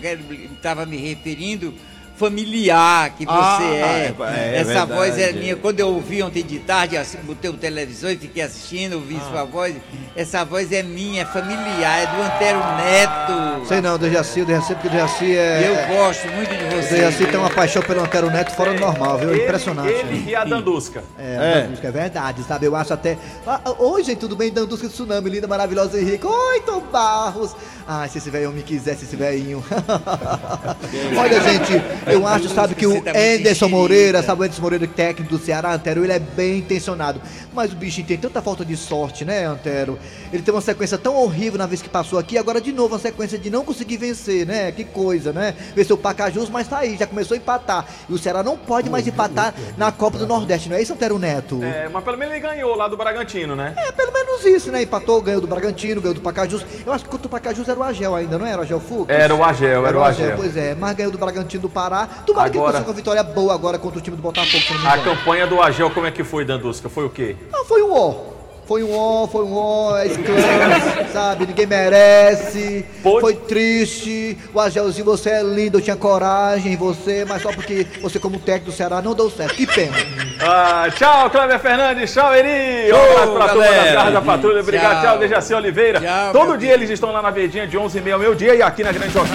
estava 0.53 0.85
me 0.85 0.97
referindo 0.97 1.73
familiar 2.17 3.11
que 3.11 3.25
você 3.25 3.31
Ah, 3.31 3.59
é. 3.61 4.13
é, 4.19 4.55
é 4.55 4.57
essa 4.57 4.65
verdade. 4.85 4.93
voz 4.93 5.17
é 5.19 5.31
minha. 5.31 5.55
Quando 5.55 5.79
eu 5.79 5.87
ouvi 5.89 6.21
ontem 6.23 6.43
de 6.43 6.59
tarde, 6.59 6.97
assim, 6.97 7.17
botei 7.23 7.49
o 7.49 7.53
televisor 7.53 8.09
e 8.11 8.17
fiquei 8.17 8.43
assistindo, 8.43 8.93
ouvi 8.95 9.17
Ah. 9.21 9.29
sua 9.29 9.43
voz. 9.43 9.75
Essa 10.15 10.43
voz 10.43 10.71
é 10.71 10.81
minha, 10.81 11.21
é 11.21 11.25
familiar, 11.25 11.99
é 12.01 12.07
do 12.07 12.21
Antero 12.23 12.59
Neto. 12.77 13.67
Sei 13.67 13.81
não, 13.81 13.97
Dejaci, 13.97 14.41
o 14.41 14.45
Dejaci, 14.45 14.73
porque 14.73 14.87
o 14.87 14.91
Dejaci 14.91 15.35
é. 15.37 15.67
Eu 15.89 15.95
gosto 15.95 16.27
muito 16.29 16.49
de 16.49 16.63
O 16.75 16.81
você. 16.81 16.95
Dejaci 16.95 17.25
tem 17.27 17.39
uma 17.39 17.49
paixão 17.51 17.81
pelo 17.83 18.01
Antero 18.01 18.29
Neto 18.31 18.51
fora 18.55 18.73
do 18.73 18.79
normal, 18.79 19.17
viu? 19.19 19.29
Ele- 19.31 19.43
Impressionante. 19.43 19.89
Ele 19.89 20.29
e 20.29 20.35
a 20.35 20.43
Dandusca. 20.43 21.03
É, 21.19 21.69
é. 21.83 21.87
é 21.87 21.91
verdade, 21.91 22.43
sabe? 22.43 22.65
Eu 22.65 22.75
acho 22.75 22.93
até. 22.93 23.17
Ah, 23.45 23.61
ah, 23.63 23.73
Oi, 23.77 24.03
gente, 24.03 24.17
tudo 24.19 24.35
bem? 24.35 24.51
Dandusca 24.51 24.87
Tsunami, 24.89 25.29
linda, 25.29 25.47
maravilhosa 25.47 25.99
e 25.99 26.03
rica. 26.03 26.27
Oi, 26.27 26.61
Tom 26.61 26.81
Barros. 26.91 27.55
Ai, 27.87 28.09
se 28.09 28.17
esse 28.17 28.29
velho 28.29 28.51
me 28.51 28.63
quisesse, 28.63 29.05
esse 29.05 29.15
velhinho. 29.15 29.63
Olha, 31.17 31.39
gente, 31.41 31.81
eu 32.07 32.27
acho, 32.27 32.49
sabe, 32.49 32.75
que 32.75 32.85
o 32.85 32.97
Anderson. 32.97 33.67
Moreira, 33.67 34.23
sabe, 34.23 34.41
o 34.41 34.43
Anderson 34.45 34.61
Moreira, 34.61 34.87
técnico 34.87 35.37
do 35.37 35.43
Ceará, 35.43 35.73
Antero, 35.73 36.03
ele 36.03 36.13
é 36.13 36.19
bem 36.19 36.59
intencionado. 36.59 37.21
Mas 37.53 37.71
o 37.73 37.75
bichinho 37.75 38.07
tem 38.07 38.17
tanta 38.17 38.41
falta 38.41 38.63
de 38.63 38.77
sorte, 38.77 39.25
né, 39.25 39.45
Antero? 39.45 39.97
Ele 40.31 40.41
teve 40.41 40.51
uma 40.51 40.61
sequência 40.61 40.97
tão 40.97 41.15
horrível 41.15 41.57
na 41.57 41.65
vez 41.65 41.81
que 41.81 41.89
passou 41.89 42.19
aqui, 42.19 42.37
agora 42.37 42.61
de 42.61 42.71
novo 42.71 42.93
uma 42.93 42.99
sequência 42.99 43.37
de 43.37 43.49
não 43.49 43.63
conseguir 43.63 43.97
vencer, 43.97 44.45
né? 44.45 44.71
Que 44.71 44.83
coisa, 44.83 45.33
né? 45.33 45.53
Venceu 45.75 45.95
o 45.95 45.99
Pacajus, 45.99 46.49
mas 46.49 46.67
tá 46.67 46.79
aí, 46.79 46.97
já 46.97 47.07
começou 47.07 47.35
a 47.35 47.37
empatar. 47.37 47.85
E 48.07 48.13
o 48.13 48.17
Ceará 48.17 48.43
não 48.43 48.57
pode 48.57 48.89
mais 48.89 49.07
empatar 49.07 49.53
na 49.77 49.91
Copa 49.91 50.17
do 50.17 50.27
Nordeste, 50.27 50.69
não 50.69 50.77
é 50.77 50.81
isso, 50.81 50.93
Antero 50.93 51.17
Neto? 51.17 51.63
É, 51.63 51.89
mas 51.89 52.03
pelo 52.03 52.17
menos 52.17 52.33
ele 52.35 52.41
ganhou 52.41 52.75
lá 52.75 52.87
do 52.87 52.95
Bragantino, 52.95 53.55
né? 53.55 53.73
É, 53.75 53.91
pelo 53.91 54.11
menos 54.11 54.45
isso, 54.45 54.71
né? 54.71 54.83
Empatou, 54.83 55.21
ganhou 55.21 55.41
do 55.41 55.47
Bragantino, 55.47 55.99
ganhou 55.99 56.13
do 56.13 56.21
Pacajus. 56.21 56.65
Eu 56.85 56.93
acho 56.93 57.03
que 57.03 57.09
contra 57.09 57.27
o 57.27 57.29
Pacajus 57.29 57.67
era 57.67 57.79
o 57.79 57.83
Agel 57.83 58.15
ainda, 58.15 58.37
não 58.37 58.45
era 58.45 58.59
o 58.59 58.61
Agel 58.63 58.79
Fux? 58.79 59.09
Era 59.09 59.33
o 59.33 59.43
Agel, 59.43 59.85
era 59.85 59.97
o 59.97 60.03
Agel. 60.03 60.37
Pois 60.37 60.55
é, 60.55 60.75
mas 60.75 60.95
ganhou 60.95 61.11
do 61.11 61.17
Bragantino 61.17 61.63
do 61.63 61.69
Pará. 61.69 61.96
Tomara 62.05 62.49
que 62.49 62.57
Agora- 62.57 62.71
consiga 62.73 62.89
uma 62.89 62.95
vitória 62.95 63.23
boa 63.23 63.53
agora 63.53 63.77
contra 63.79 63.97
o 63.99 64.01
time 64.01 64.15
do 64.15 64.21
Botafogo, 64.21 64.63
A 64.85 64.97
campanha 64.99 65.47
do 65.47 65.61
Agel, 65.61 65.89
como 65.91 66.05
é 66.05 66.11
que 66.11 66.23
foi, 66.23 66.45
Dandusca? 66.45 66.89
Foi 66.89 67.05
o 67.05 67.09
quê? 67.09 67.35
Ah, 67.53 67.63
foi 67.67 67.81
um 67.81 67.93
ó. 67.93 68.37
Foi 68.67 68.83
um 68.83 68.93
ó, 68.93 69.25
foi 69.27 69.45
um 69.45 69.55
ó, 69.57 69.97
é 69.97 70.07
esclãs, 70.07 71.07
sabe? 71.13 71.45
Ninguém 71.47 71.65
merece. 71.65 72.85
Pode- 73.01 73.21
Foi 73.21 73.33
triste. 73.33 74.37
O 74.53 74.59
Agelzinho, 74.59 75.05
você 75.05 75.29
é 75.29 75.41
lindo, 75.41 75.77
eu 75.77 75.81
tinha 75.81 75.95
coragem 75.95 76.73
em 76.73 76.75
você, 76.75 77.23
mas 77.25 77.41
só 77.41 77.49
porque 77.53 77.87
você, 78.01 78.19
como 78.19 78.37
técnico 78.37 78.71
do 78.71 78.75
Ceará, 78.75 79.01
não 79.01 79.13
deu 79.13 79.29
certo. 79.31 79.55
Que 79.55 79.65
pena. 79.65 79.95
Ah, 80.41 80.89
tchau, 80.93 81.29
Cléber 81.29 81.59
Fernandes, 81.61 82.11
tchau, 82.11 82.35
Eri. 82.35 82.91
Um 82.91 82.97
abraço 82.97 83.31
pra 83.31 83.47
turma 83.47 83.63
galera. 83.63 83.83
das 83.85 83.93
garras 83.93 84.13
da 84.13 84.21
patrulha. 84.21 84.59
Obrigado, 84.59 85.01
tchau, 85.01 85.11
Tchau. 85.11 85.19
Dejaci 85.19 85.53
Oliveira. 85.53 86.01
Tchau, 86.01 86.33
Todo 86.33 86.57
dia 86.57 86.73
eles 86.73 86.89
estão 86.89 87.13
lá 87.13 87.21
na 87.21 87.31
verdinha 87.31 87.65
de 87.65 87.77
11h30 87.77 88.11
ao 88.11 88.19
meio-dia 88.19 88.53
e 88.53 88.61
aqui 88.61 88.83
na 88.83 88.91
Grande 88.91 89.13
Jogada. 89.13 89.33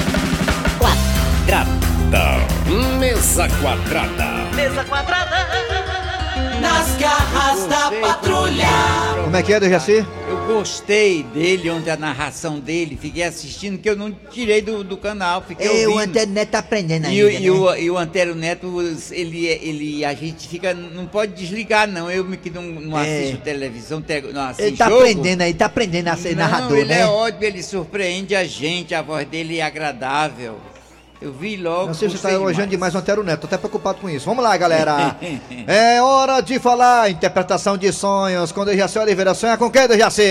Quadrada. 0.79 1.72
Mesa 2.99 3.49
quadrada. 3.61 4.57
Mesa 4.57 4.83
quadrada. 4.85 5.47
Nas 6.59 6.97
garras 6.97 7.67
da 7.67 7.91
patrulha. 8.01 8.65
Como 9.25 9.37
é 9.37 9.43
que 9.43 9.53
é, 9.53 9.61
Dejaci? 9.61 10.07
Eu 10.29 10.47
gostei 10.47 11.23
dele, 11.23 11.69
ontem 11.71 11.91
a 11.91 11.97
narração 11.99 12.59
dele, 12.59 12.97
fiquei 13.01 13.25
assistindo, 13.25 13.79
que 13.79 13.91
eu 13.91 13.95
não 13.97 14.11
tirei 14.31 14.63
do, 14.63 14.83
do 14.83 14.97
canal, 14.97 15.43
fiquei 15.47 15.67
Ei, 15.67 15.87
o 15.87 15.91
ouvindo. 15.93 16.09
Antero 16.11 16.31
Neto 16.31 16.49
tá 16.51 16.59
aprendendo 16.61 17.09
E, 17.09 17.23
o- 17.23 17.29
ainda, 17.29 17.41
e 17.41 17.51
o, 17.51 17.71
né? 17.73 17.81
e 17.83 17.91
o 17.91 17.99
Antero 17.99 18.35
Neto, 18.35 18.81
ele, 19.11 19.47
ele, 19.47 20.05
a 20.05 20.15
gente 20.15 20.49
fica, 20.49 20.73
não 20.73 21.05
pode 21.07 21.33
desligar 21.35 21.87
não, 21.87 22.11
eu 22.11 22.25
que 22.39 22.49
não, 22.49 22.63
não 22.63 22.99
É. 22.99 23.19
assisto 23.21 23.37
televisão, 23.43 24.01
te- 24.01 24.23
não 24.33 24.45
assisto 24.45 24.63
Ele 24.63 24.77
tá 24.79 24.89
jogo. 24.89 25.01
aprendendo 25.01 25.43
aí, 25.43 25.53
tá 25.53 25.67
aprendendo 25.67 26.09
a 26.09 26.17
ser 26.17 26.31
não, 26.31 26.45
narrador, 26.45 26.79
ele 26.79 26.89
né? 26.89 27.01
é 27.01 27.07
ótimo, 27.07 27.45
ele 27.45 27.63
surpreende 27.63 28.35
a 28.35 28.45
gente, 28.45 28.95
a 28.95 29.03
voz 29.03 29.27
dele 29.29 29.59
é 29.59 29.63
agradável. 29.63 30.59
Eu 31.23 31.33
vi 31.33 31.57
logo. 31.57 31.87
Não 31.87 31.95
sei 31.95 32.09
se 32.09 32.17
você 32.17 32.23
tá 32.23 32.31
gostei 32.31 32.43
elogiando 32.43 32.71
demais 32.71 32.95
o 32.97 32.99
Antero 32.99 33.23
Neto, 33.23 33.43
tô 33.43 33.47
até 33.47 33.57
preocupado 33.57 33.99
com 34.01 34.11
isso. 34.11 34.27
Vamos 34.27 34.43
lá, 34.43 34.57
galera. 34.57 35.17
é 35.69 36.03
hora 36.03 36.41
de 36.41 36.59
falar 36.59 37.11
interpretação 37.11 37.79
de 37.79 37.93
sonhos 37.93 38.51
com 38.51 38.65
Dejaci 38.65 38.99
Oliveira. 38.99 39.33
Sonha 39.33 39.57
com 39.57 39.71
quem, 39.71 39.87
Dejaci? 39.87 40.23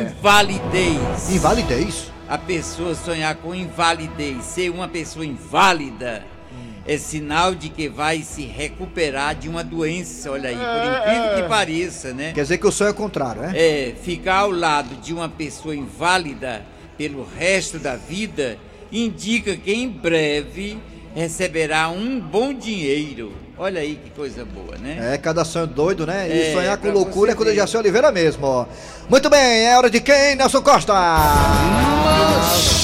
Invalidez. 0.00 1.30
Invalidez? 1.30 2.12
A 2.28 2.36
pessoa 2.36 2.94
sonhar 2.94 3.36
com 3.36 3.54
invalidez, 3.54 4.44
ser 4.44 4.68
uma 4.68 4.86
pessoa 4.86 5.24
inválida, 5.24 6.24
é 6.86 6.98
sinal 6.98 7.54
de 7.54 7.70
que 7.70 7.88
vai 7.88 8.20
se 8.22 8.44
recuperar 8.44 9.34
de 9.34 9.48
uma 9.48 9.64
doença, 9.64 10.30
olha 10.30 10.50
aí, 10.50 10.56
por 10.56 11.10
incrível 11.10 11.42
que 11.42 11.48
pareça, 11.48 12.12
né? 12.12 12.32
Quer 12.34 12.42
dizer 12.42 12.58
que 12.58 12.66
o 12.66 12.72
sonho 12.72 12.88
é 12.88 12.90
o 12.90 12.94
contrário, 12.94 13.42
né? 13.42 13.52
É, 13.54 13.94
ficar 14.02 14.40
ao 14.40 14.50
lado 14.50 14.96
de 14.96 15.14
uma 15.14 15.28
pessoa 15.28 15.74
inválida 15.74 16.62
pelo 16.98 17.24
resto 17.24 17.78
da 17.78 17.96
vida 17.96 18.58
indica 18.92 19.56
que 19.56 19.72
em 19.72 19.88
breve 19.88 20.78
receberá 21.14 21.88
um 21.88 22.20
bom 22.20 22.52
dinheiro. 22.52 23.32
Olha 23.58 23.80
aí 23.80 23.98
que 24.02 24.10
coisa 24.10 24.44
boa, 24.44 24.76
né? 24.76 25.14
É, 25.14 25.18
cada 25.18 25.42
sonho 25.44 25.66
doido, 25.66 26.06
né? 26.06 26.28
E 26.28 26.50
É, 26.50 26.52
sonhar 26.52 26.76
com 26.76 26.90
loucura 26.90 27.32
é 27.32 27.34
com 27.34 27.42
o. 27.42 27.44
Dejaci 27.44 27.76
Oliveira 27.76 28.12
mesmo. 28.12 28.46
ó. 28.46 28.66
Muito 29.08 29.30
bem, 29.30 29.64
é 29.66 29.76
hora 29.76 29.88
de 29.88 29.98
quem, 30.00 30.34
Nelson 30.36 30.60
Costa? 30.60 30.92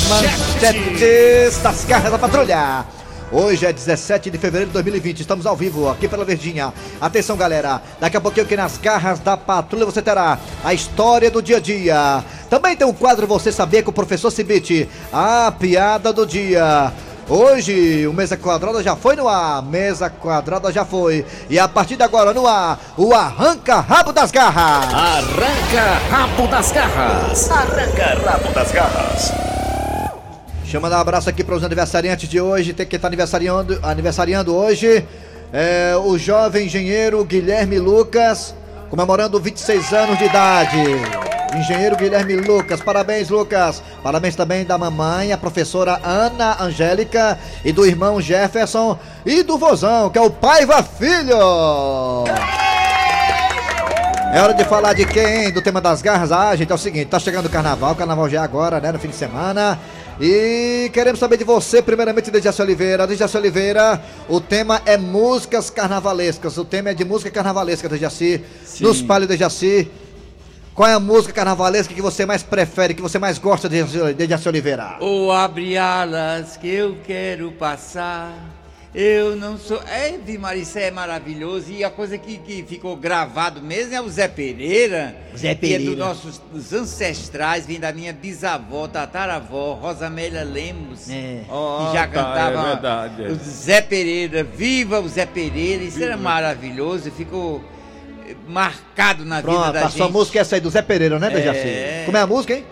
Manchetes 0.09 1.59
das 1.63 1.85
garras 1.85 2.11
da 2.11 2.19
patrulha. 2.19 2.85
Hoje 3.31 3.65
é 3.65 3.73
17 3.73 4.31
de 4.31 4.37
fevereiro 4.37 4.67
de 4.69 4.73
2020, 4.75 5.21
estamos 5.21 5.47
ao 5.47 5.57
vivo 5.57 5.89
aqui 5.89 6.07
pela 6.07 6.23
Verdinha. 6.25 6.73
Atenção, 7.01 7.35
galera, 7.35 7.81
daqui 7.99 8.15
a 8.17 8.21
pouquinho 8.21 8.45
aqui 8.45 8.57
nas 8.57 8.77
garras 8.77 9.21
da 9.21 9.39
patrulha 9.39 9.87
você 9.87 10.03
terá 10.03 10.39
a 10.63 10.75
história 10.75 11.31
do 11.31 11.41
dia 11.41 11.57
a 11.57 11.61
dia. 11.61 12.25
Também 12.53 12.77
tem 12.77 12.87
um 12.87 12.93
quadro 12.93 13.27
Você 13.27 13.51
Sabia 13.51 13.83
com 13.83 13.91
o 13.91 13.95
professor 13.95 14.31
Cibite, 14.31 14.87
a 15.11 15.51
piada 15.59 16.13
do 16.13 16.27
dia. 16.27 16.93
Hoje 17.27 18.07
o 18.07 18.13
Mesa 18.13 18.37
Quadrada 18.37 18.83
já 18.83 18.95
foi 18.95 19.17
no 19.17 19.27
ar, 19.27 19.63
Mesa 19.63 20.11
Quadrada 20.11 20.71
já 20.71 20.85
foi. 20.85 21.25
E 21.49 21.59
a 21.59 21.67
partir 21.67 21.97
de 21.97 22.03
agora 22.03 22.35
no 22.35 22.47
ar, 22.47 22.79
o 22.99 23.15
Arranca 23.15 23.81
Rabo 23.81 24.13
das 24.13 24.31
Garras. 24.31 24.93
Arranca 24.93 25.99
rabo 26.11 26.47
das 26.47 26.71
garras. 26.71 27.51
Arranca 27.51 28.21
rabo 28.23 28.53
das 28.53 28.71
garras. 28.71 29.33
Chama 30.67 30.91
dar 30.91 30.99
um 30.99 31.01
abraço 31.01 31.31
aqui 31.31 31.43
para 31.43 31.55
os 31.55 31.65
aniversariantes 31.65 32.29
de 32.29 32.39
hoje. 32.39 32.75
Tem 32.75 32.85
que 32.85 32.97
estar 32.97 33.09
aniversariando, 33.09 33.81
aniversariando 33.83 34.55
hoje. 34.55 35.03
É, 35.55 35.95
o 35.97 36.19
jovem 36.19 36.67
engenheiro 36.67 37.25
Guilherme 37.25 37.79
Lucas, 37.79 38.55
comemorando 38.91 39.41
26 39.41 39.91
anos 39.95 40.19
de 40.19 40.27
idade. 40.27 41.32
Engenheiro 41.55 41.97
Guilherme 41.97 42.35
Lucas, 42.37 42.81
parabéns, 42.81 43.29
Lucas. 43.29 43.83
Parabéns 44.03 44.35
também 44.35 44.65
da 44.65 44.79
mamãe, 44.79 45.33
a 45.33 45.39
professora 45.39 46.01
Ana 46.03 46.63
Angélica, 46.63 47.39
e 47.65 47.73
do 47.73 47.85
irmão 47.87 48.21
Jefferson, 48.21 48.99
e 49.25 49.43
do 49.43 49.59
vozão, 49.59 50.09
que 50.09 50.19
é 50.19 50.23
o 50.23 50.31
Paiva 50.31 50.83
Filho. 50.83 52.25
É 54.33 54.41
hora 54.41 54.55
de 54.55 54.65
falar 54.65 54.95
de 54.95 55.05
quem? 55.05 55.53
Do 55.53 55.61
tema 55.61 55.79
das 55.79 56.01
garras. 56.01 56.33
Ah, 56.33 56.57
gente, 56.57 56.73
é 56.73 56.75
o 56.75 56.79
seguinte, 56.79 57.07
tá 57.07 57.19
chegando 57.19 57.47
o 57.47 57.51
carnaval, 57.51 57.93
o 57.93 57.97
carnaval 57.97 58.31
já 58.31 58.41
é 58.41 58.45
agora, 58.45 58.81
né, 58.81 58.91
no 58.91 58.99
fim 58.99 59.09
de 59.09 59.17
semana. 59.17 59.79
E 60.19 60.91
queremos 60.93 61.21
saber 61.21 61.37
de 61.37 61.45
você, 61.45 61.83
primeiramente, 61.83 62.31
Dejaci 62.31 62.63
Oliveira. 62.63 63.07
Dejaci 63.07 63.37
Oliveira, 63.37 64.01
o 64.29 64.41
tema 64.41 64.81
é 64.87 64.97
músicas 64.97 65.69
carnavalescas. 65.69 66.57
O 66.57 66.65
tema 66.65 66.91
é 66.91 66.95
de 66.95 67.05
música 67.05 67.31
carnavalesca, 67.31 67.89
Dejaci. 67.89 68.43
Nos 68.81 69.01
fale, 69.01 69.27
Dejaci. 69.27 69.91
Qual 70.75 70.89
é 70.89 70.95
a 70.95 71.01
música 71.01 71.35
carnavalesca 71.35 71.93
que 71.93 72.01
você 72.01 72.25
mais 72.25 72.43
prefere, 72.43 72.95
que 72.95 73.03
você 73.03 73.19
mais 73.19 73.37
gosta, 73.39 73.69
Dejaci 73.69 74.15
Dejaci 74.15 74.49
Oliveira? 74.49 74.97
Ou 75.01 75.31
abre 75.31 75.77
alas 75.77 76.57
que 76.57 76.69
eu 76.69 76.97
quero 77.05 77.53
passar. 77.53 78.33
Eu 78.95 79.37
não 79.37 79.57
sou. 79.57 79.83
É, 79.87 80.19
Vimaria, 80.19 80.63
isso 80.63 80.79
é 80.79 80.91
maravilhoso. 80.91 81.71
E 81.71 81.83
a 81.83 81.89
coisa 81.91 82.19
que, 82.19 82.37
que 82.39 82.63
ficou 82.63 82.95
gravado 82.95 83.63
mesmo 83.63 83.95
é 83.95 84.01
o 84.03 84.09
Zé 84.09 84.29
Pereira. 84.29 85.17
Zé 85.35 85.41
Que 85.41 85.47
é 85.49 85.55
Pereira. 85.55 85.85
dos 85.91 85.99
nossos 85.99 86.39
dos 86.53 86.73
ancestrais, 86.75 87.65
vem 87.67 87.81
da 87.81 87.91
minha 87.91 88.13
bisavó, 88.13 88.87
tataravó, 88.87 89.73
Rosamélia 89.75 90.43
Lemos. 90.45 91.09
É. 91.09 91.41
Ó, 91.49 91.87
que 91.87 91.97
já 91.97 92.07
tá, 92.07 92.13
cantava. 92.13 92.61
é 92.61 92.73
verdade, 92.73 93.25
é. 93.25 93.29
O 93.29 93.35
Zé 93.37 93.81
Pereira, 93.81 94.45
viva 94.45 95.01
o 95.01 95.09
Zé 95.09 95.25
Pereira. 95.25 95.83
Isso 95.83 96.03
era 96.03 96.17
maravilhoso. 96.19 97.11
Ficou 97.11 97.65
marcado 98.49 99.25
na 99.25 99.37
vida 99.41 99.53
Pronto, 99.53 99.73
da 99.73 99.81
a 99.81 99.83
gente. 99.85 99.97
sua 99.97 100.09
música 100.09 100.39
é 100.39 100.41
essa 100.43 100.55
aí 100.57 100.61
do 100.61 100.71
Zé 100.71 100.83
Pereira, 100.83 101.19
né, 101.19 101.31
Dejaci? 101.31 101.59
É. 101.69 102.03
Como 102.07 102.17
é 102.17 102.21
a 102.21 102.27
música, 102.27 102.55
hein? 102.55 102.65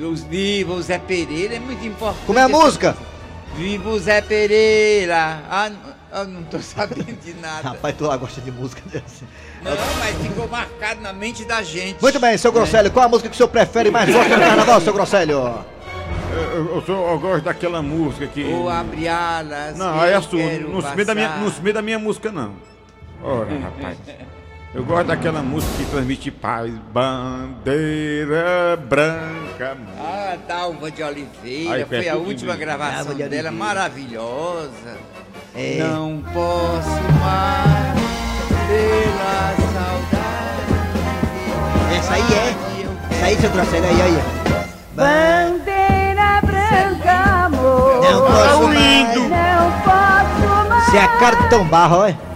Os 0.00 0.22
Viva 0.22 0.72
o 0.72 0.82
Zé 0.82 0.98
Pereira 0.98 1.56
é 1.56 1.58
muito 1.58 1.84
importante. 1.86 2.24
Como 2.26 2.38
é 2.38 2.42
a 2.42 2.48
música? 2.48 2.96
Viva 3.56 3.88
o 3.90 3.98
Zé 3.98 4.20
Pereira. 4.20 5.42
Ah, 5.50 5.70
eu 6.14 6.28
não 6.28 6.42
tô 6.44 6.58
sabendo 6.62 7.20
de 7.20 7.34
nada. 7.34 7.70
Rapaz, 7.70 7.94
tu 7.96 8.04
lá 8.04 8.16
gosta 8.16 8.40
de 8.40 8.50
música 8.52 8.80
dessa. 8.86 9.24
Não, 9.62 9.72
mas 9.98 10.16
ficou 10.26 10.48
marcado 10.48 11.00
na 11.00 11.12
mente 11.12 11.44
da 11.44 11.62
gente. 11.62 12.00
Muito 12.00 12.18
bem, 12.20 12.38
seu 12.38 12.52
Grosselio, 12.52 12.90
qual 12.92 13.06
a 13.06 13.08
música 13.08 13.28
que 13.28 13.34
o 13.34 13.36
senhor 13.36 13.48
prefere 13.48 13.90
mais 13.90 14.08
gosta 14.10 14.36
no 14.36 14.42
carnaval, 14.42 14.80
seu 14.80 14.92
Grosselio? 14.92 15.64
Eu, 16.32 16.76
eu, 16.76 16.82
sou- 16.86 17.10
eu 17.10 17.18
gosto 17.18 17.44
daquela 17.44 17.82
música 17.82 18.26
que. 18.28 18.44
Ou 18.44 18.68
abre 18.70 19.08
alas. 19.08 19.76
Não, 19.76 20.02
é 20.04 20.14
eu 20.14 20.22
sua. 20.22 20.40
Não 20.40 20.80
se 20.80 21.04
da 21.04 21.14
minha, 21.14 21.28
passar. 21.28 21.42
não 21.42 21.50
se 21.52 21.60
meia 21.60 21.74
da 21.74 21.82
minha 21.82 21.98
música, 21.98 22.30
não. 22.30 22.52
Ora, 23.22 23.48
rapaz. 23.58 23.98
Eu 24.72 24.84
gosto 24.84 25.08
daquela 25.08 25.42
música 25.42 25.72
que 25.78 25.84
transmite 25.90 26.30
paz. 26.30 26.72
Bandeira 26.92 28.76
branca. 28.88 29.76
Ah, 29.98 30.36
Dalva 30.46 30.90
de 30.92 31.02
Oliveira. 31.02 31.74
Aí, 31.74 31.84
foi 31.84 31.98
a 32.08 32.12
perto 32.14 32.18
última 32.26 32.52
de 32.52 32.58
gravação 32.60 32.96
Dalva 32.98 33.14
de 33.14 33.18
dela, 33.28 33.48
Oliveira. 33.48 33.50
maravilhosa. 33.50 34.96
É. 35.56 35.78
Não 35.80 36.22
posso 36.32 36.88
mais 37.20 38.00
pela 38.68 39.56
saudade. 39.72 40.72
Essa 41.98 42.14
aí 42.14 42.22
é. 42.32 42.54
Essa 43.16 43.26
aí, 43.26 43.36
seu 43.36 43.50
grosseiro, 43.50 43.86
aí, 43.86 44.02
aí. 44.02 44.22
Bandeira 44.94 46.40
branca, 46.42 47.44
amor. 47.46 48.02
Não 48.04 48.20
posso 48.24 48.68
mais. 48.68 49.16
Não 49.16 49.72
posso 49.82 50.68
mais. 50.68 50.84
Você 50.84 50.96
é 50.96 51.02
a 51.02 51.08
cara 51.18 51.34
do 51.36 51.48
Tom 51.48 51.64
Barro, 51.64 51.96
olha. 51.96 52.29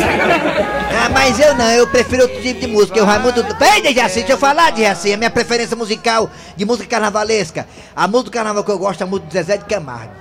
Ah, 0.00 1.08
mas 1.10 1.38
eu 1.38 1.54
não, 1.54 1.70
eu 1.70 1.86
prefiro 1.86 2.22
outro 2.22 2.40
tipo 2.40 2.60
de 2.60 2.66
música. 2.66 3.00
O 3.02 3.04
Raimundo. 3.06 3.44
Peraí, 3.56 3.82
Dejaci, 3.82 4.16
deixa 4.20 4.32
eu 4.32 4.38
falar, 4.38 4.72
Dejaci. 4.72 5.12
A 5.12 5.16
minha 5.16 5.30
preferência 5.30 5.76
musical 5.76 6.30
de 6.56 6.64
música 6.64 6.88
carnavalesca. 6.88 7.66
A 7.94 8.06
música 8.08 8.30
do 8.30 8.34
carnaval 8.34 8.64
que 8.64 8.70
eu 8.70 8.78
gosto 8.78 9.00
é 9.00 9.04
a 9.04 9.06
música 9.06 9.28
do 9.28 9.32
Zezé 9.32 9.56
de 9.58 9.64
Camargo. 9.64 10.12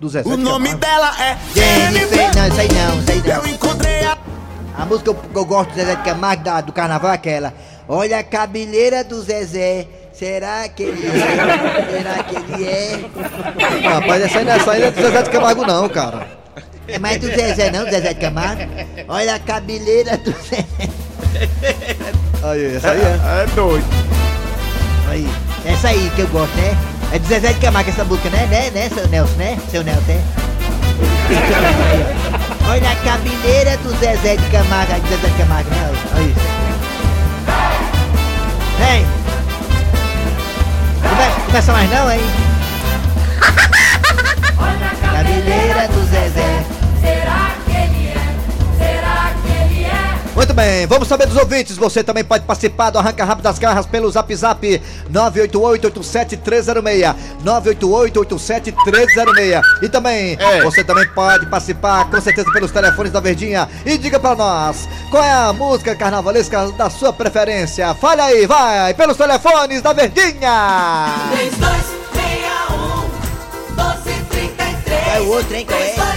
Do 0.00 0.08
Zezé 0.08 0.28
O 0.28 0.36
nome 0.36 0.74
dela 0.74 1.12
é 1.20 1.36
Jennifer. 1.54 2.34
Não, 2.36 2.48
isso 2.48 2.60
aí 2.60 2.68
não, 2.72 2.98
isso 3.00 3.10
aí 3.12 3.22
Eu 3.24 3.42
não. 3.42 3.46
encontrei 3.48 4.04
a. 4.04 4.16
A 4.78 4.86
música 4.86 5.12
que 5.14 5.18
eu, 5.36 5.40
eu 5.40 5.44
gosto 5.44 5.70
do 5.70 5.76
Zezé 5.76 5.94
de 5.96 6.02
Camargo, 6.02 6.42
da- 6.44 6.60
do 6.60 6.72
carnaval, 6.72 7.10
é 7.12 7.14
aquela. 7.14 7.54
Olha 7.88 8.18
a 8.18 8.24
cabeleira 8.24 9.04
do 9.04 9.20
Zezé. 9.22 9.86
Será 10.12 10.68
que 10.68 10.82
ele 10.82 11.06
é? 11.06 11.90
Será 11.98 12.22
que 12.24 12.36
ele 12.36 12.64
é? 12.68 13.00
Rapaz, 13.88 14.22
essa 14.22 14.38
aí 14.38 14.44
não 14.44 14.52
é, 14.52 14.56
essa 14.56 14.70
aí 14.72 14.80
não 14.80 14.86
é 14.88 14.90
do 14.90 15.00
Zezé 15.02 15.22
de 15.22 15.30
Camargo, 15.30 15.64
não, 15.66 15.88
cara. 15.88 16.41
É 16.92 16.98
mais 16.98 17.18
do 17.20 17.26
Zezé, 17.26 17.70
não, 17.70 17.84
Zezé 17.84 18.12
de 18.14 18.20
Camargo? 18.20 18.62
Olha 19.08 19.34
a 19.34 19.38
cabeleira 19.38 20.16
do 20.18 20.32
Zezé. 20.32 20.66
Aí, 22.42 22.76
essa 22.76 22.90
aí 22.90 23.00
é. 23.00 23.42
É 23.42 23.46
doido. 23.54 23.84
Aí, 25.08 25.28
essa 25.64 25.88
aí 25.88 26.10
que 26.14 26.22
eu 26.22 26.28
gosto, 26.28 26.54
né? 26.56 26.76
É 27.12 27.18
do 27.18 27.26
Zezé 27.28 27.52
de 27.52 27.60
Camargo 27.60 27.90
essa 27.90 28.04
música, 28.04 28.28
né? 28.30 28.46
Né, 28.46 28.70
né, 28.70 28.88
seu 28.88 29.06
Nelson, 29.08 29.34
né? 29.36 29.58
Seu 29.70 29.82
Nelson, 29.82 30.02
né? 30.08 30.22
Aí. 31.30 32.70
Olha 32.70 32.90
a 32.90 32.96
cabeleira 32.96 33.76
do 33.78 33.90
Zezé 33.98 34.36
de 34.36 34.50
Camargo, 34.50 34.92
aí 34.92 35.00
do 35.00 35.08
Zezé 35.08 35.28
de 35.28 35.34
Camargo, 35.38 35.70
né? 35.70 35.90
Olha 36.14 36.22
isso. 36.24 36.40
Vem! 38.78 39.06
Come- 41.02 41.46
começa 41.46 41.72
mais 41.72 41.90
não, 41.90 42.10
hein? 42.10 42.20
Cabeleira 45.12 45.88
do 45.88 46.04
Zezé. 46.06 46.64
Muito 50.34 50.34
Muito 50.34 50.54
bem, 50.54 50.86
vamos 50.86 51.06
saber 51.08 51.26
dos 51.26 51.36
ouvintes. 51.36 51.76
Você 51.76 52.02
também 52.02 52.24
pode 52.24 52.44
participar 52.44 52.88
do 52.90 52.98
Arranca 52.98 53.22
Rápido 53.24 53.44
das 53.44 53.58
Garras 53.58 53.84
pelo 53.86 54.10
Zap 54.10 54.34
Zap 54.34 54.82
988-87306. 55.12 57.14
988-87306. 57.44 59.60
E 59.82 59.88
também, 59.88 60.36
É. 60.40 60.62
você 60.62 60.82
também 60.82 61.06
pode 61.08 61.46
participar 61.46 62.06
com 62.10 62.20
certeza 62.20 62.50
pelos 62.52 62.72
telefones 62.72 63.12
da 63.12 63.20
Verdinha. 63.20 63.68
E 63.84 63.96
diga 63.98 64.18
pra 64.18 64.34
nós, 64.34 64.88
qual 65.10 65.22
é 65.22 65.30
a 65.32 65.52
música 65.52 65.94
carnavalesca 65.94 66.72
da 66.72 66.88
sua 66.90 67.12
preferência? 67.12 67.94
Fale 67.94 68.20
aí, 68.22 68.46
vai, 68.46 68.94
pelos 68.94 69.16
telefones 69.16 69.80
da 69.82 69.92
Verdinha. 69.92 71.28
3261 71.30 73.02
1233 73.76 75.04
Qual 75.04 75.16
é 75.16 75.20
o 75.20 75.28
outro, 75.28 75.54
hein? 75.54 75.66
Qual 75.66 75.78
é? 75.78 76.11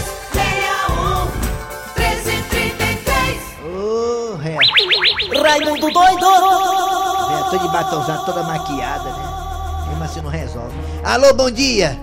Raimundo 5.46 5.92
doido! 5.92 6.26
É, 6.26 7.50
tô 7.52 7.58
de 7.60 7.68
batonzado, 7.72 8.26
toda 8.26 8.42
maquiada, 8.44 9.04
né? 9.04 9.88
Mesmo 9.90 10.04
assim 10.04 10.22
não 10.22 10.30
resolve. 10.30 10.74
Alô, 11.04 11.34
bom 11.36 11.52
dia! 11.52 11.96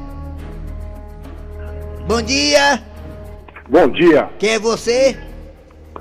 Bom 2.07 2.23
dia! 2.23 2.81
Bom 3.69 3.89
dia, 3.89 4.29
Quem 4.39 4.51
é 4.51 4.59
você? 4.59 5.17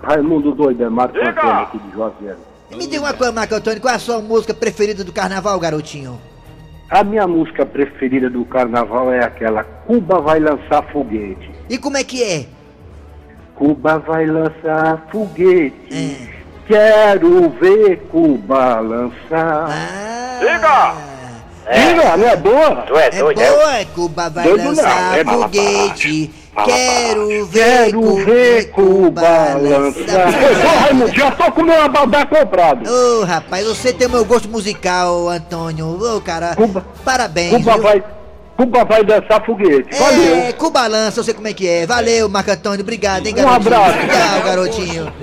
Raimundo 0.03 0.51
Doido, 0.53 0.83
é 0.83 0.89
Marco 0.89 1.17
Antônio 1.17 1.61
aqui 1.61 1.77
de 1.79 1.91
Juazeiro. 1.91 2.37
Me 2.71 2.85
diga 2.87 3.01
uma 3.01 3.13
coisa, 3.13 3.31
Marco 3.31 3.55
Antônio, 3.55 3.79
qual 3.81 3.93
é 3.93 3.97
a 3.97 3.99
sua 3.99 4.19
música 4.19 4.53
preferida 4.53 5.03
do 5.03 5.13
carnaval, 5.13 5.59
garotinho? 5.59 6.19
A 6.89 7.03
minha 7.03 7.25
música 7.27 7.65
preferida 7.65 8.29
do 8.29 8.43
carnaval 8.45 9.11
é 9.11 9.23
aquela 9.23 9.63
Cuba 9.63 10.19
vai 10.19 10.39
lançar 10.39 10.83
foguete. 10.91 11.49
E 11.69 11.77
como 11.77 11.97
é 11.97 12.03
que 12.03 12.23
é? 12.23 12.45
Cuba 13.55 13.99
vai 13.99 14.25
lançar 14.25 15.07
foguete. 15.11 16.40
Quero 16.71 17.49
ver 17.59 17.97
Cuba 18.09 18.79
lançar. 18.79 19.67
Diga! 20.39 20.95
Diga, 21.69 22.15
não 22.15 22.27
é 22.29 22.35
boa? 22.37 22.75
Tu 22.87 22.97
É 22.97 23.11
boa, 23.11 23.75
é 23.75 23.85
Cuba 23.85 24.29
vai 24.29 24.43
Doido 24.45 24.69
lançar 24.69 25.19
é 25.19 25.25
foguete. 25.25 26.33
Quero 26.63 27.45
ver 27.47 27.85
Quero 27.85 28.15
ver 28.23 28.71
Cuba 28.71 29.21
lançar. 29.55 30.29
Ô, 30.29 30.79
Raimundo, 30.79 31.13
já 31.13 31.31
tô 31.31 31.51
com 31.51 31.61
o 31.61 31.65
meu 31.65 31.81
abadá 31.81 32.25
comprado. 32.25 32.89
Ô, 32.89 33.25
rapaz, 33.25 33.67
você 33.67 33.91
tem 33.91 34.07
o 34.07 34.11
meu 34.11 34.23
gosto 34.23 34.47
musical, 34.47 35.27
Antônio. 35.27 35.99
Ô, 36.01 36.21
cara, 36.21 36.55
parabéns. 37.03 37.51
Cuba 37.51 37.73
viu? 37.73 37.83
vai, 37.83 38.03
Cuba 38.61 38.85
vai 38.85 39.03
dançar 39.03 39.43
foguete. 39.43 39.97
Valeu. 39.97 40.35
É, 40.35 40.53
Cuba 40.53 40.85
lança, 40.85 41.19
eu 41.19 41.23
sei 41.23 41.33
como 41.33 41.47
é 41.47 41.53
que 41.53 41.67
é. 41.67 41.87
Valeu, 41.87 42.29
Marco 42.29 42.51
Antônio, 42.51 42.81
obrigado, 42.81 43.25
hein, 43.25 43.33
Um 43.33 43.37
garotinho. 43.37 43.73
abraço. 43.73 43.97
Tchau, 44.07 44.43
garotinho. 44.45 45.13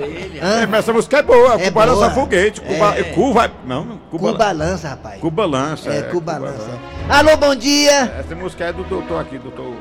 Hã? 0.43 0.61
É, 0.63 0.65
mas 0.65 0.79
essa 0.79 0.91
música 0.91 1.17
é 1.19 1.23
boa. 1.23 1.53
É 1.53 1.65
Cuba 1.71 1.85
lança 1.85 2.09
foguete. 2.11 2.59
Cuba, 2.59 2.95
É. 2.99 3.03
Cuba, 3.03 3.51
não, 3.65 3.85
não, 3.85 3.97
Cuba, 4.11 4.31
Cuba 4.33 4.51
lança, 4.51 4.89
rapaz. 4.89 5.21
Cuba 5.21 5.45
lança. 5.45 5.89
É, 5.89 6.01
Cuba 6.01 6.37
lança. 6.37 6.67
Alô, 7.07 7.37
bom 7.37 7.55
dia. 7.55 8.13
Essa 8.19 8.35
música 8.35 8.65
é 8.65 8.73
do 8.73 8.83
doutor 8.83 9.21
aqui, 9.21 9.37
doutor. 9.37 9.73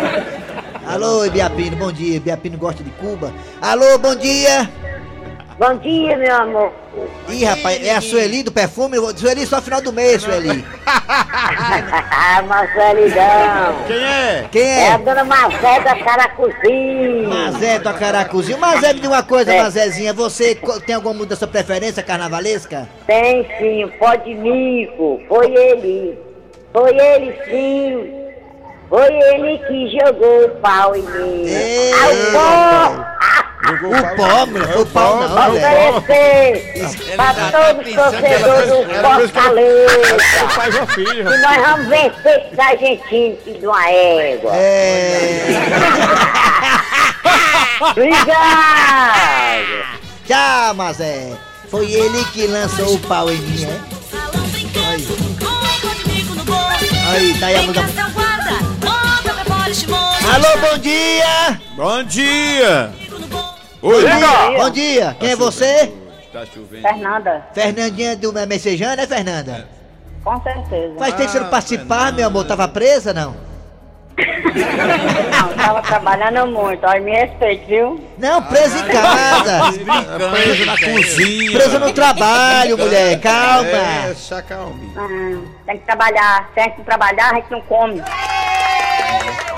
Alô, 0.88 1.28
Biapino, 1.30 1.76
bom 1.76 1.92
dia. 1.92 2.18
Biapino 2.20 2.56
gosta 2.56 2.82
de 2.82 2.90
Cuba. 2.92 3.34
Alô, 3.60 3.98
bom 3.98 4.14
dia. 4.14 4.70
Bom 5.58 5.74
dia, 5.78 6.16
meu 6.18 6.34
amor. 6.36 6.72
Ih, 7.30 7.44
rapaz, 7.44 7.82
é 7.86 7.94
a 7.96 8.00
Sueli 8.02 8.42
do 8.42 8.52
perfume? 8.52 8.98
Sueli 9.16 9.46
só 9.46 9.62
final 9.62 9.80
do 9.80 9.90
mês, 9.92 10.22
Sueli. 10.22 10.64
Ah, 12.28 12.42
Marcelidão. 12.42 13.76
Quem 13.86 13.96
é? 14.02 14.44
Quem 14.50 14.62
É 14.62 14.90
a 14.90 14.94
é? 14.94 14.98
dona 14.98 15.24
Mazé 15.24 15.80
da 15.80 15.94
Caracuzinho. 15.96 17.28
Mazé 17.30 17.78
do 17.78 17.88
Acaracuzinho. 17.88 18.58
Mazé, 18.58 18.88
me 18.92 19.00
diga 19.00 19.08
uma 19.14 19.22
coisa, 19.22 19.52
É. 19.54 19.62
Mazézinha. 19.62 20.12
Você 20.12 20.54
tem 20.84 20.94
alguma 20.94 21.14
mudança 21.14 21.46
preferência 21.46 22.02
carnavalesca? 22.02 22.88
Tem 23.06 23.46
sim, 23.58 23.84
o 23.84 23.88
pó 23.98 24.14
de 24.16 24.34
mico. 24.34 25.20
Foi 25.28 25.46
ele. 25.52 26.18
Foi 26.72 26.90
ele 26.94 27.32
sim. 27.46 28.12
Foi 28.88 29.12
ele 29.12 29.58
que 29.66 29.98
jogou 29.98 30.44
o 30.46 30.50
pau 30.60 30.94
em 30.96 31.02
mim. 31.02 31.46
Ah, 31.94 32.90
o 32.90 33.15
pó! 34.16 34.44
O 34.44 34.46
mulher, 34.46 34.72
foi 34.72 34.82
o 34.82 34.86
pau 34.86 35.20
não, 35.20 35.30
Pra 35.34 35.48
velho. 35.48 35.96
oferecer 35.96 37.16
pra 37.16 37.34
todos 37.34 37.86
os 37.88 37.94
torcedores 37.94 38.68
do 38.70 39.32
Fortaleza. 39.32 39.96
E 41.16 41.22
nós 41.38 41.66
vamos 41.66 41.86
vencer 41.88 42.46
esse 42.52 42.60
argentino, 42.60 43.36
filho 43.44 43.58
de 43.60 43.66
uma 43.66 43.88
égua. 43.90 44.50
É. 44.54 45.46
Obrigado! 47.90 48.36
Tchau, 50.26 50.74
Mazé. 50.74 51.32
Foi 51.70 51.90
ele 51.92 52.24
que 52.26 52.46
lançou 52.46 52.94
o 52.94 52.98
pau 53.00 53.30
em 53.30 53.36
mim, 53.38 53.64
é? 53.64 53.80
Aí. 54.88 55.06
Aí, 57.08 57.38
tá 57.38 57.46
aí 57.46 57.56
a 57.56 57.62
música. 57.62 57.86
Alô, 60.32 60.58
bom 60.60 60.78
dia! 60.78 61.60
Bom 61.76 62.02
dia! 62.04 63.05
Bom 63.80 64.00
dia! 64.00 64.58
Bom 64.58 64.70
dia! 64.70 65.16
Quem 65.20 65.30
é 65.30 65.36
você? 65.36 65.92
Tá 66.32 66.44
chovendo. 66.46 66.82
Fernanda, 66.82 67.46
Fernandinha 67.52 68.16
do 68.16 68.32
Messejana, 68.46 69.02
é 69.02 69.06
Fernanda? 69.06 69.68
com 70.24 70.42
certeza. 70.42 70.94
Faz 70.98 71.14
tempo 71.14 71.26
que 71.26 71.32
você 71.32 71.40
não 71.40 71.50
participar, 71.50 72.12
meu 72.12 72.26
amor. 72.26 72.44
Tava 72.44 72.66
presa, 72.66 73.14
não? 73.14 73.36
Não, 74.18 75.54
tava 75.54 75.82
trabalhando 75.82 76.50
muito. 76.50 76.84
Olha, 76.84 77.00
me 77.00 77.12
respeite, 77.12 77.64
viu? 77.66 78.04
Não, 78.18 78.42
presa 78.42 78.78
em 78.78 78.88
casa. 78.88 79.60
Presa 80.30 80.66
na 80.66 80.78
cozinha. 80.78 81.58
Presa 81.58 81.78
no 81.78 81.92
trabalho, 81.92 82.76
mulher. 82.76 83.20
Calma. 83.20 83.68
É, 83.68 84.14
chacalme. 84.16 84.92
Hum, 84.96 85.44
tem 85.64 85.78
que 85.78 85.84
trabalhar. 85.84 86.50
Tem 86.54 86.70
que 86.70 86.82
trabalhar, 86.82 87.30
a 87.30 87.34
gente 87.34 87.50
não 87.50 87.60
come. 87.62 88.02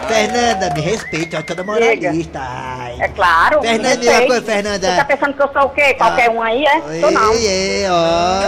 Fernanda, 0.07 0.75
me 0.75 0.81
respeite, 0.81 1.43
toda 1.43 1.65
moralista. 1.65 2.41
Ai. 2.41 2.97
É 3.01 3.09
claro. 3.09 3.61
Fernanda, 3.61 4.11
uma 4.11 4.27
coisa, 4.27 4.43
Fernanda. 4.43 4.91
Você 4.91 4.97
tá 4.97 5.05
pensando 5.05 5.35
que 5.35 5.43
eu 5.43 5.53
sou 5.53 5.63
o 5.63 5.71
quê? 5.71 5.95
Qualquer 5.95 6.31
um 6.31 6.43
aí, 6.43 6.65
é? 6.65 7.01
Sou 7.01 7.11
não. 7.11 7.35
Ei, 7.35 7.47
ei, 7.47 7.87
ó. 7.89 8.41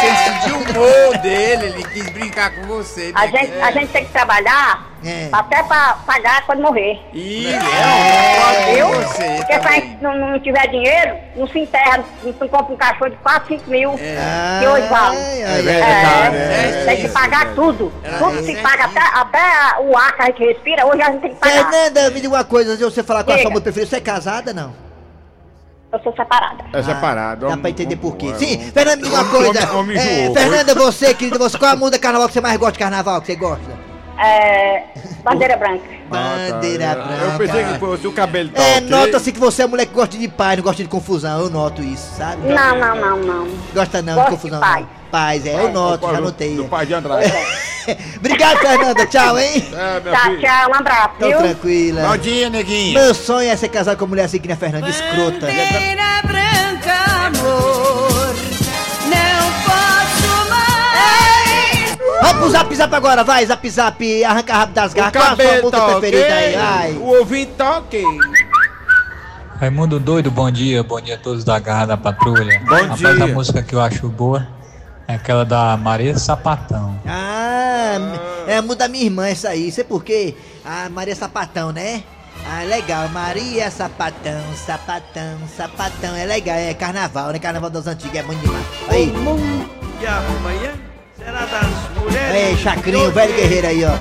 Senso 0.00 0.46
de 0.46 0.52
humor 0.52 1.18
dele, 1.18 1.66
ele 1.66 1.84
quis 1.84 2.10
brincar 2.10 2.54
com 2.54 2.62
você. 2.66 3.12
A 3.14 3.26
né? 3.26 3.38
gente, 3.38 3.60
a 3.60 3.70
gente 3.72 3.88
tem 3.88 4.04
que 4.04 4.12
trabalhar 4.12 4.89
É. 5.04 5.28
até 5.32 5.62
pra 5.62 5.96
pagar 6.06 6.44
quando 6.46 6.60
morrer. 6.62 7.00
Ih, 7.14 7.46
É. 7.54 8.74
Viu? 8.74 8.86
você 8.88 9.24
Porque 9.36 9.52
se 9.52 9.52
a 9.52 9.60
também. 9.60 9.80
gente 9.80 10.02
não, 10.02 10.14
não 10.32 10.40
tiver 10.40 10.66
dinheiro, 10.68 11.16
não 11.36 11.46
se 11.48 11.58
enterra, 11.60 12.04
não 12.22 12.32
se 12.32 12.38
compra 12.48 12.72
um 12.74 12.76
cachorro 12.76 13.10
de 13.10 13.16
4, 13.16 13.48
5 13.48 13.70
mil. 13.70 13.92
Que 13.92 14.66
hoje 14.66 14.86
vale. 14.88 15.16
É 15.16 15.62
verdade, 15.62 16.36
É, 16.36 16.82
é. 16.82 16.84
tem 16.86 16.96
que 17.02 17.08
pagar 17.08 17.54
tudo. 17.54 17.92
Tudo 18.18 18.42
se 18.44 18.56
é 18.56 18.60
paga, 18.62 18.84
até, 18.84 19.00
até 19.00 19.80
o 19.82 19.96
ar 19.96 20.14
que 20.16 20.22
a 20.22 20.26
gente 20.26 20.44
respira, 20.44 20.86
hoje 20.86 21.00
a 21.02 21.10
gente 21.12 21.20
tem 21.22 21.30
que 21.30 21.36
pagar. 21.36 21.70
Fernanda, 21.70 22.10
me 22.10 22.20
diga 22.20 22.34
uma 22.34 22.44
coisa, 22.44 22.70
antes 22.72 22.78
de 22.78 22.84
você 22.92 23.02
falar 23.02 23.24
com 23.24 23.32
a 23.32 23.38
sua 23.38 23.50
mulher 23.50 23.62
preferida, 23.62 23.88
você 23.90 23.96
é 23.96 24.00
casada, 24.00 24.52
não? 24.52 24.74
Eu 25.92 25.98
sou 26.04 26.14
separada. 26.14 26.62
É 26.72 26.82
separado. 26.84 27.48
Dá 27.48 27.56
pra 27.56 27.68
entender 27.70 27.96
por 27.96 28.16
quê. 28.16 28.32
Sim, 28.38 28.70
Fernanda, 28.70 28.96
me 28.98 29.02
diga 29.02 29.16
uma 29.22 29.28
coisa. 29.28 29.72
homem 29.72 29.96
É. 29.98 30.30
Fernanda, 30.32 30.72
você, 30.74 31.12
querida, 31.14 31.36
você, 31.36 31.58
qual 31.58 31.72
a 31.72 31.74
música 31.76 31.96
de 31.96 32.02
carnaval 32.02 32.28
que 32.28 32.34
você 32.34 32.40
mais 32.40 32.56
gosta 32.58 32.72
de 32.74 32.78
carnaval, 32.78 33.20
que 33.20 33.26
você 33.26 33.34
gosta? 33.34 33.79
É, 34.22 34.82
bandeira 35.24 35.56
branca. 35.56 35.84
Bandeira 36.08 36.94
branca. 36.94 37.24
Eu 37.24 37.38
pensei 37.38 37.64
que 37.64 37.78
fosse 37.78 38.06
o 38.06 38.12
cabelo 38.12 38.50
tá 38.50 38.62
É, 38.62 38.76
ok. 38.78 38.88
nota-se 38.88 39.32
que 39.32 39.38
você 39.40 39.62
é 39.62 39.66
mulher 39.66 39.86
que 39.86 39.94
gosta 39.94 40.18
de 40.18 40.28
paz, 40.28 40.56
não 40.56 40.64
gosta 40.64 40.82
de 40.82 40.88
confusão, 40.88 41.40
eu 41.40 41.50
noto 41.50 41.82
isso, 41.82 42.16
sabe? 42.16 42.46
Não, 42.46 42.78
não, 42.78 42.94
não, 42.96 43.16
não. 43.18 43.48
Gosta 43.74 44.02
não 44.02 44.14
Gosto 44.16 44.28
de 44.28 44.34
de 44.36 44.36
confusão. 44.36 44.60
paz. 44.60 44.80
não. 44.80 45.00
Paz, 45.10 45.44
é, 45.46 45.54
eu 45.54 45.72
noto, 45.72 46.08
já 46.12 46.20
notei. 46.20 46.54
Do 46.54 46.64
pai 46.66 46.86
de 46.86 46.94
Andrade. 46.94 47.32
Obrigado, 48.18 48.58
Fernanda, 48.58 49.06
tchau, 49.06 49.38
hein? 49.38 49.66
É, 49.72 50.00
meu 50.00 50.12
Tá, 50.12 50.20
filho. 50.20 50.40
tchau, 50.40 50.70
um 50.70 50.74
abraço, 50.74 51.10
Tô 51.18 51.26
viu? 51.26 51.38
tranquila. 51.38 52.02
Bom 52.08 52.16
dia, 52.18 52.50
neguinho. 52.50 52.94
Meu 52.94 53.14
sonho 53.14 53.50
é 53.50 53.56
ser 53.56 53.68
casado 53.70 53.96
com 53.96 54.04
uma 54.04 54.10
mulher 54.10 54.24
assim 54.24 54.38
que 54.38 54.46
nem 54.46 54.54
a 54.54 54.58
Fernanda, 54.58 54.88
escrota. 54.88 55.46
Bandeira 55.46 56.22
branca, 56.22 57.26
amor, 57.26 57.79
Zap 62.50 62.74
zap 62.74 62.94
agora, 62.94 63.22
vai, 63.24 63.46
zap 63.46 63.70
zap, 63.70 64.24
arranca 64.24 64.52
rápido 64.54 64.74
das 64.74 64.92
garras. 64.92 65.12
Qual 65.12 65.24
a 65.24 65.26
sua 65.28 65.36
cabelo 65.36 65.62
música 65.62 65.78
tá 65.80 65.86
preferida 65.86 66.34
aí? 66.34 66.54
Ai. 66.56 66.92
O 66.94 67.06
ouvinte 67.18 67.52
tá 67.52 67.78
ok. 67.78 68.04
Raimundo 69.60 70.00
Doido, 70.00 70.30
bom 70.30 70.50
dia, 70.50 70.82
bom 70.82 71.00
dia 71.00 71.16
a 71.16 71.18
todos 71.18 71.44
da 71.44 71.58
Garra 71.58 71.86
da 71.86 71.96
Patrulha. 71.96 72.60
Bom 72.66 72.74
Rapaz, 72.74 72.98
dia. 72.98 73.24
a 73.24 73.28
música 73.28 73.62
que 73.62 73.74
eu 73.74 73.80
acho 73.80 74.08
boa 74.08 74.48
é 75.06 75.14
aquela 75.14 75.44
da 75.44 75.76
Maria 75.76 76.16
Sapatão. 76.18 76.98
Ah, 77.06 77.98
é 78.46 78.56
a 78.56 78.62
música 78.62 78.76
da 78.84 78.88
minha 78.88 79.04
irmã 79.04 79.28
essa 79.28 79.50
aí, 79.50 79.70
sei 79.70 79.84
por 79.84 80.02
quê? 80.02 80.34
A 80.64 80.88
Maria 80.88 81.14
Sapatão, 81.14 81.72
né? 81.72 82.02
Ah, 82.48 82.62
legal, 82.64 83.08
Maria 83.10 83.70
Sapatão, 83.70 84.40
Sapatão, 84.56 85.38
Sapatão, 85.56 86.16
é 86.16 86.24
legal, 86.24 86.56
é 86.56 86.72
carnaval, 86.74 87.30
né? 87.30 87.38
Carnaval 87.38 87.70
das 87.70 87.86
antigas, 87.86 88.16
é 88.16 88.22
bom 88.22 88.34
demais. 88.34 88.64
Aí, 88.88 89.12
E 90.00 90.00
será 90.00 90.89
das 91.24 92.02
mulheres. 92.02 92.34
aí, 92.34 92.56
Chacrinho, 92.56 93.10
velho 93.12 93.34
guerreiro 93.34 93.66
aí, 93.66 93.84
ó. 93.84 93.98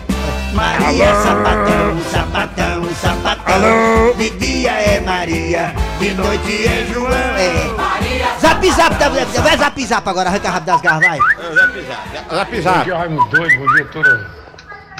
Maria 0.53 1.13
Sapatão, 1.13 1.99
Sapatão, 2.10 2.93
Sapatão. 2.95 3.53
Alô? 3.55 4.13
De 4.15 4.29
dia 4.32 4.71
é 4.71 4.99
Maria, 4.99 5.73
de 5.99 6.13
noite 6.13 6.67
é 6.67 6.86
João. 6.91 7.12
É. 7.12 8.39
Zap 8.39 8.71
zap, 8.71 8.95
tá- 8.97 9.10
vai 9.41 9.58
zap 9.58 9.86
zap 9.86 10.10
agora, 10.10 10.29
arranca 10.29 10.49
rápido 10.49 10.65
das 10.65 10.82
garras, 10.82 11.08
vai. 11.08 11.19
Bom 11.19 12.84
dia, 12.84 12.97
Raimundo 12.97 13.29
Doido. 13.29 13.60
Bom 13.60 13.73
dia, 13.75 13.86
toda 13.86 14.27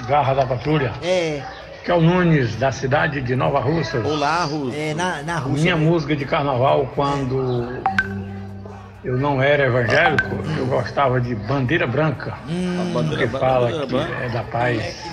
garra 0.08 0.34
da 0.36 0.46
patrulha. 0.46 0.94
É. 1.02 1.42
Que 1.84 1.92
é 1.92 1.96
o 1.96 2.02
Nunes, 2.02 2.56
da 2.58 2.72
cidade 2.72 3.22
de 3.22 3.36
Nova 3.36 3.60
Russa. 3.60 4.00
Olá, 4.00 4.44
Russa. 4.44 4.76
É, 4.76 4.94
na, 4.94 5.24
na 5.24 5.38
Rússia. 5.40 5.64
Minha 5.64 5.76
né? 5.76 5.82
música 5.90 6.16
de 6.16 6.26
carnaval, 6.26 6.92
quando 6.94 7.82
eu 9.04 9.18
não 9.18 9.42
era 9.42 9.66
evangélico, 9.66 10.30
eu 10.58 10.66
gostava 10.66 11.22
de 11.22 11.36
Bandeira 11.36 11.88
Branca. 11.88 12.38
que 13.18 13.28
fala 13.28 13.86
que 13.88 13.96
é 13.96 14.30
da 14.30 14.44
paz. 14.44 15.04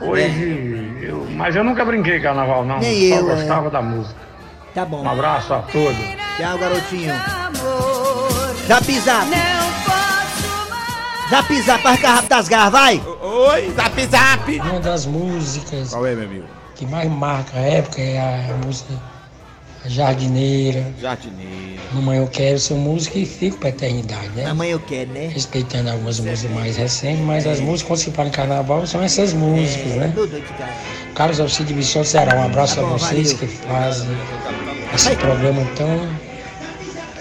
Hoje, 0.00 0.98
eu, 1.02 1.26
mas 1.30 1.54
eu 1.54 1.64
nunca 1.64 1.84
brinquei 1.84 2.20
carnaval, 2.20 2.64
não. 2.64 2.78
Nem 2.78 3.10
Só 3.10 3.16
eu, 3.16 3.30
é. 3.30 3.34
gostava 3.34 3.70
da 3.70 3.82
música. 3.82 4.20
Tá 4.74 4.84
bom. 4.84 5.02
Um 5.02 5.08
abraço 5.08 5.54
a 5.54 5.60
todos. 5.60 5.96
Tchau, 6.36 6.58
garotinho. 6.58 7.14
Zap 8.66 9.00
zap. 9.00 9.30
Zap 11.30 11.62
zap, 11.62 11.86
arranca 11.86 12.08
rápido 12.08 12.28
das 12.28 12.48
garras, 12.48 12.72
vai. 12.72 13.02
Oi, 13.22 13.70
zap 13.70 14.06
zap. 14.06 14.60
Uma 14.60 14.80
das 14.80 15.06
músicas 15.06 15.90
Qual 15.90 16.06
é, 16.06 16.14
meu 16.14 16.24
amigo? 16.24 16.44
que 16.74 16.84
mais 16.86 17.08
marca 17.08 17.56
a 17.56 17.60
época 17.60 18.00
é 18.00 18.18
a 18.50 18.66
música 18.66 18.94
Jardineira. 19.86 20.84
Jardineira. 21.00 21.82
Mamãe 21.92 22.18
Eu 22.18 22.26
Quero 22.26 22.58
ser 22.58 22.74
música 22.74 23.18
e 23.18 23.26
fico 23.26 23.58
pra 23.58 23.68
eternidade, 23.68 24.28
né? 24.34 24.46
Mamãe 24.46 24.70
Eu 24.70 24.80
Quero, 24.80 25.10
né? 25.12 25.28
Respeitando 25.32 25.90
algumas 25.90 26.18
músicas 26.18 26.50
mais 26.52 26.76
recentes, 26.76 27.20
mas 27.24 27.46
as 27.46 27.60
músicas 27.60 27.88
quando 27.88 27.98
se 27.98 28.10
fala 28.10 28.28
em 28.28 28.32
carnaval 28.32 28.86
são 28.86 29.02
essas 29.02 29.32
músicas, 29.32 29.92
né? 29.94 30.12
Carlos 31.14 31.38
Alcide 31.38 31.72
Vicente 31.74 32.08
Ceará, 32.08 32.34
um 32.40 32.44
abraço 32.44 32.76
Tá 32.76 32.82
bom, 32.82 32.94
a 32.94 32.98
vocês 32.98 33.32
valeu. 33.32 33.48
que 33.48 33.56
fazem 33.56 34.08
esse 34.94 35.16
programa 35.16 35.62
tão 35.76 36.08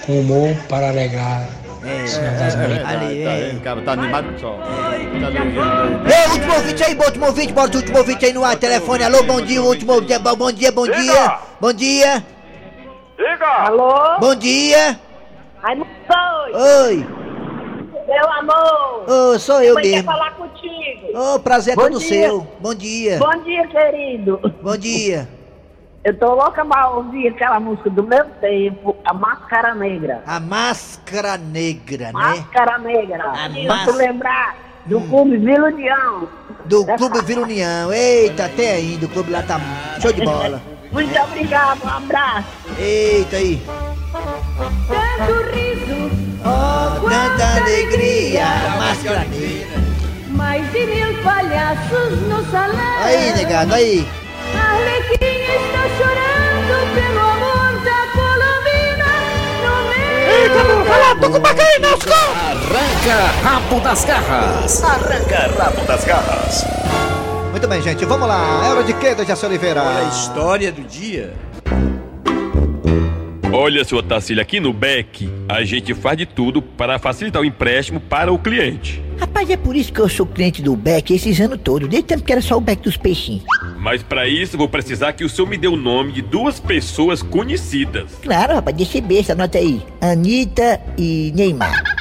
com 0.05 0.19
humor 0.19 0.55
para 0.67 0.89
alegrar 0.89 1.47
É, 1.85 2.03
o 2.03 2.07
Senhor 2.07 2.31
das 2.31 2.55
É, 2.55 2.67
Mães. 2.67 2.81
tá, 2.81 3.57
tá 3.57 3.63
cara? 3.63 3.81
Tá 3.81 3.91
animado 3.91 4.39
só. 4.39 4.53
Tá. 4.53 4.93
Ei, 4.97 6.31
último 6.31 6.53
ouvinte 6.55 6.83
aí, 6.83 6.95
último 6.95 7.25
ouvinte, 7.27 7.53
bota 7.53 7.77
o 7.77 7.81
último 7.81 7.97
ouvinte 7.99 8.25
aí 8.25 8.33
no 8.33 8.43
ar, 8.43 8.55
telefone. 8.55 9.03
Alô, 9.03 9.21
bom 9.23 9.41
dia, 9.41 9.61
último 9.61 9.93
ouvinte, 9.93 10.17
bom 10.17 10.35
bom 10.35 10.51
dia, 10.51 10.71
bom 10.71 10.87
dia. 10.87 11.37
Bom 11.61 11.73
dia. 11.73 12.32
Alô? 13.43 14.19
Bom 14.19 14.35
dia. 14.35 14.99
Raimundo 15.61 15.89
Doido! 16.07 16.57
Oi. 16.85 17.07
Meu 18.07 18.31
amor! 18.31 19.05
Ô, 19.09 19.39
sou 19.39 19.61
eu 19.61 19.75
Mãe 19.75 19.83
quer 19.83 19.89
mesmo. 19.91 20.11
falar 20.11 20.31
contigo! 20.31 21.17
Ô, 21.17 21.39
prazer 21.39 21.73
é 21.73 21.75
Bom 21.75 21.83
todo 21.83 21.99
dia. 21.99 22.07
seu. 22.27 22.47
Bom 22.59 22.73
dia. 22.75 23.17
Bom 23.17 23.43
dia, 23.43 23.67
querido! 23.67 24.39
Bom 24.61 24.77
dia. 24.77 25.27
Eu 26.03 26.17
tô 26.17 26.35
louca 26.35 26.65
pra 26.65 26.89
ouvir 26.89 27.29
aquela 27.29 27.59
música 27.61 27.89
do 27.89 28.03
meu 28.03 28.25
tempo, 28.41 28.95
A 29.05 29.13
Máscara 29.13 29.73
Negra. 29.73 30.21
A 30.27 30.37
máscara 30.39 31.37
negra, 31.37 32.07
né? 32.07 32.11
Máscara 32.11 32.77
Negra. 32.77 33.23
A 33.31 33.49
pra 33.67 33.85
tu 33.85 33.91
lembrar 33.93 34.55
do 34.85 34.99
Clube 35.01 35.37
Vila 35.37 35.67
União. 35.67 36.27
Do 36.65 36.85
Clube 36.85 37.21
Vila 37.21 37.43
União. 37.43 37.93
Eita, 37.93 38.45
até 38.45 38.73
ainda, 38.73 39.05
o 39.05 39.09
clube 39.09 39.31
lá 39.31 39.43
tá 39.43 39.59
show 40.01 40.11
de 40.11 40.25
bola. 40.25 40.61
Muito 40.93 41.19
obrigado, 41.19 41.83
um 41.83 41.89
abraço. 41.89 42.47
Eita 42.77 43.35
aí. 43.37 43.61
Tanto 44.87 45.51
riso, 45.51 46.11
Oh, 46.45 47.09
tanta 47.09 47.61
alegria, 47.61 48.45
máscara 48.77 49.19
negra. 49.25 49.81
mais 50.29 50.71
de 50.71 50.85
mil 50.85 51.23
palhaços 51.23 52.19
no 52.27 52.51
salão. 52.51 52.77
Aí, 53.03 53.33
negado, 53.33 53.73
aí. 53.73 54.07
A 54.53 54.73
Arlequinha 54.73 55.55
está 55.55 55.83
chorando 55.97 56.93
pelo 56.93 57.19
amor 57.19 57.71
da 57.83 57.99
Colombina 58.11 59.11
no 59.63 59.73
meio. 59.89 60.43
Eita, 60.43 60.63
não, 60.65 60.83
vai 60.83 60.99
lá, 60.99 61.15
tô 61.15 61.29
com 61.29 61.37
uma 61.37 61.53
caína 61.53 61.89
nas 61.89 61.99
costas. 62.03 62.43
Arranca 62.73 63.31
rabo 63.43 63.79
das 63.79 64.05
garras. 64.05 64.83
Arranca 64.83 65.51
rabo 65.63 65.81
das 65.85 66.03
garras. 66.05 66.65
Muito 67.53 67.67
bem, 67.67 67.79
gente, 67.83 68.03
vamos 68.03 68.27
lá. 68.27 68.65
É 68.65 68.69
hora 68.71 68.83
de 68.83 68.95
quê, 68.95 69.13
Dejaci 69.13 69.45
Oliveira? 69.45 69.83
Olha 69.83 69.99
a 69.99 70.09
história 70.09 70.71
do 70.71 70.81
dia. 70.81 71.35
Olha, 73.53 73.85
seu 73.85 73.99
Otacílio, 73.99 74.41
aqui 74.41 74.59
no 74.59 74.73
BEC, 74.73 75.29
a 75.47 75.63
gente 75.63 75.93
faz 75.93 76.17
de 76.17 76.25
tudo 76.25 76.63
para 76.63 76.97
facilitar 76.97 77.39
o 77.39 77.45
empréstimo 77.45 77.99
para 77.99 78.33
o 78.33 78.39
cliente. 78.39 79.03
Rapaz, 79.19 79.47
é 79.51 79.55
por 79.55 79.75
isso 79.75 79.93
que 79.93 79.99
eu 79.99 80.09
sou 80.09 80.25
cliente 80.25 80.63
do 80.63 80.75
Beck 80.75 81.13
esses 81.13 81.39
anos 81.39 81.59
todos, 81.63 81.87
desde 81.87 82.07
tempo 82.07 82.23
que 82.23 82.31
era 82.31 82.41
só 82.41 82.57
o 82.57 82.59
Beck 82.59 82.81
dos 82.81 82.97
peixinhos. 82.97 83.43
Mas 83.77 84.01
para 84.01 84.27
isso, 84.27 84.57
vou 84.57 84.67
precisar 84.67 85.13
que 85.13 85.23
o 85.23 85.29
senhor 85.29 85.47
me 85.47 85.55
dê 85.55 85.67
o 85.67 85.77
nome 85.77 86.11
de 86.11 86.23
duas 86.23 86.59
pessoas 86.59 87.21
conhecidas. 87.21 88.09
Claro, 88.23 88.55
rapaz, 88.55 88.75
deixa 88.75 88.99
besta, 88.99 89.33
anota 89.33 89.59
aí. 89.59 89.79
Anitta 90.01 90.81
e 90.97 91.31
Neymar. 91.35 91.92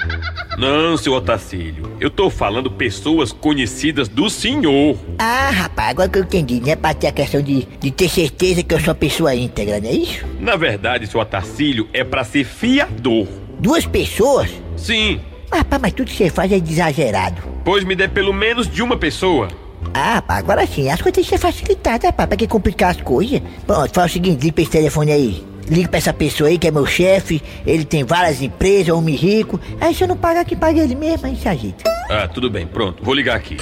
Não, 0.59 0.97
seu 0.97 1.15
Otacílio, 1.15 1.91
eu 1.99 2.11
tô 2.11 2.29
falando 2.29 2.71
pessoas 2.71 3.33
conhecidas 3.33 4.07
do 4.09 4.29
senhor. 4.29 4.97
Ah, 5.19 5.51
rapaz, 5.51 5.91
agora 5.91 6.09
que 6.09 6.19
eu 6.19 6.23
entendi, 6.23 6.61
né? 6.61 6.77
Pra 6.77 6.93
ter 6.93 7.07
a 7.07 7.13
questão 7.13 7.41
de, 7.41 7.67
de 7.81 7.91
ter 7.91 8.09
certeza 8.09 8.63
que 8.63 8.75
eu 8.75 8.79
sou 8.79 8.89
uma 8.91 8.95
pessoa 8.95 9.35
íntegra, 9.35 9.81
não 9.81 9.89
é 9.89 9.93
isso? 9.93 10.25
Na 10.39 10.55
verdade, 10.57 11.07
seu 11.07 11.21
Otacílio, 11.21 11.89
é 11.93 12.05
para 12.05 12.23
ser 12.23 12.45
fiador. 12.45 13.27
Duas 13.59 13.87
pessoas? 13.87 14.51
Sim, 14.77 15.21
Rapaz, 15.51 15.83
mas 15.83 15.93
tudo 15.93 16.11
que 16.11 16.17
você 16.17 16.31
faz 16.31 16.51
é 16.51 16.57
exagerado. 16.57 17.43
pois 17.63 17.85
me 17.85 17.95
dê 17.95 18.09
pelo 18.09 18.33
menos 18.33 18.67
de 18.67 18.83
uma 18.83 18.97
pessoa. 18.97 19.49
Ah, 19.93 20.15
rapaz, 20.15 20.39
agora 20.39 20.67
sim, 20.67 20.89
as 20.89 21.01
coisas 21.03 21.15
têm 21.15 21.25
que 21.25 21.31
ser 21.31 21.39
facilitadas, 21.39 22.05
rapaz, 22.07 22.27
pra 22.29 22.37
que 22.39 22.47
complicar 22.47 22.91
as 22.93 23.01
coisas? 23.03 23.41
Pronto, 23.67 23.93
faz 23.93 24.11
o 24.11 24.15
seguinte, 24.15 24.41
liga 24.41 24.55
pra 24.55 24.63
esse 24.63 24.71
telefone 24.73 25.13
aí. 25.13 25.45
Liga 25.73 25.89
pra 25.89 25.97
essa 25.97 26.13
pessoa 26.13 26.51
aí 26.51 26.59
que 26.59 26.69
é 26.69 26.71
meu 26.71 26.85
chefe, 26.85 27.43
ele 27.67 27.87
tem 27.87 28.05
várias 28.05 28.43
empresas, 28.43 28.89
é 28.89 28.93
homem 28.93 29.15
rico. 29.15 29.59
Aí 29.81 29.95
se 29.95 30.05
eu 30.05 30.09
não 30.09 30.19
pagar, 30.19 30.45
que 30.45 30.55
paga 30.55 30.79
ele 30.79 30.95
mesmo, 30.95 31.27
aí 31.27 31.35
se 31.35 31.49
ajeita. 31.49 31.91
Ah, 32.11 32.29
tudo 32.29 32.51
bem, 32.51 32.67
pronto, 32.67 33.03
vou 33.03 33.15
ligar 33.15 33.37
aqui. 33.37 33.57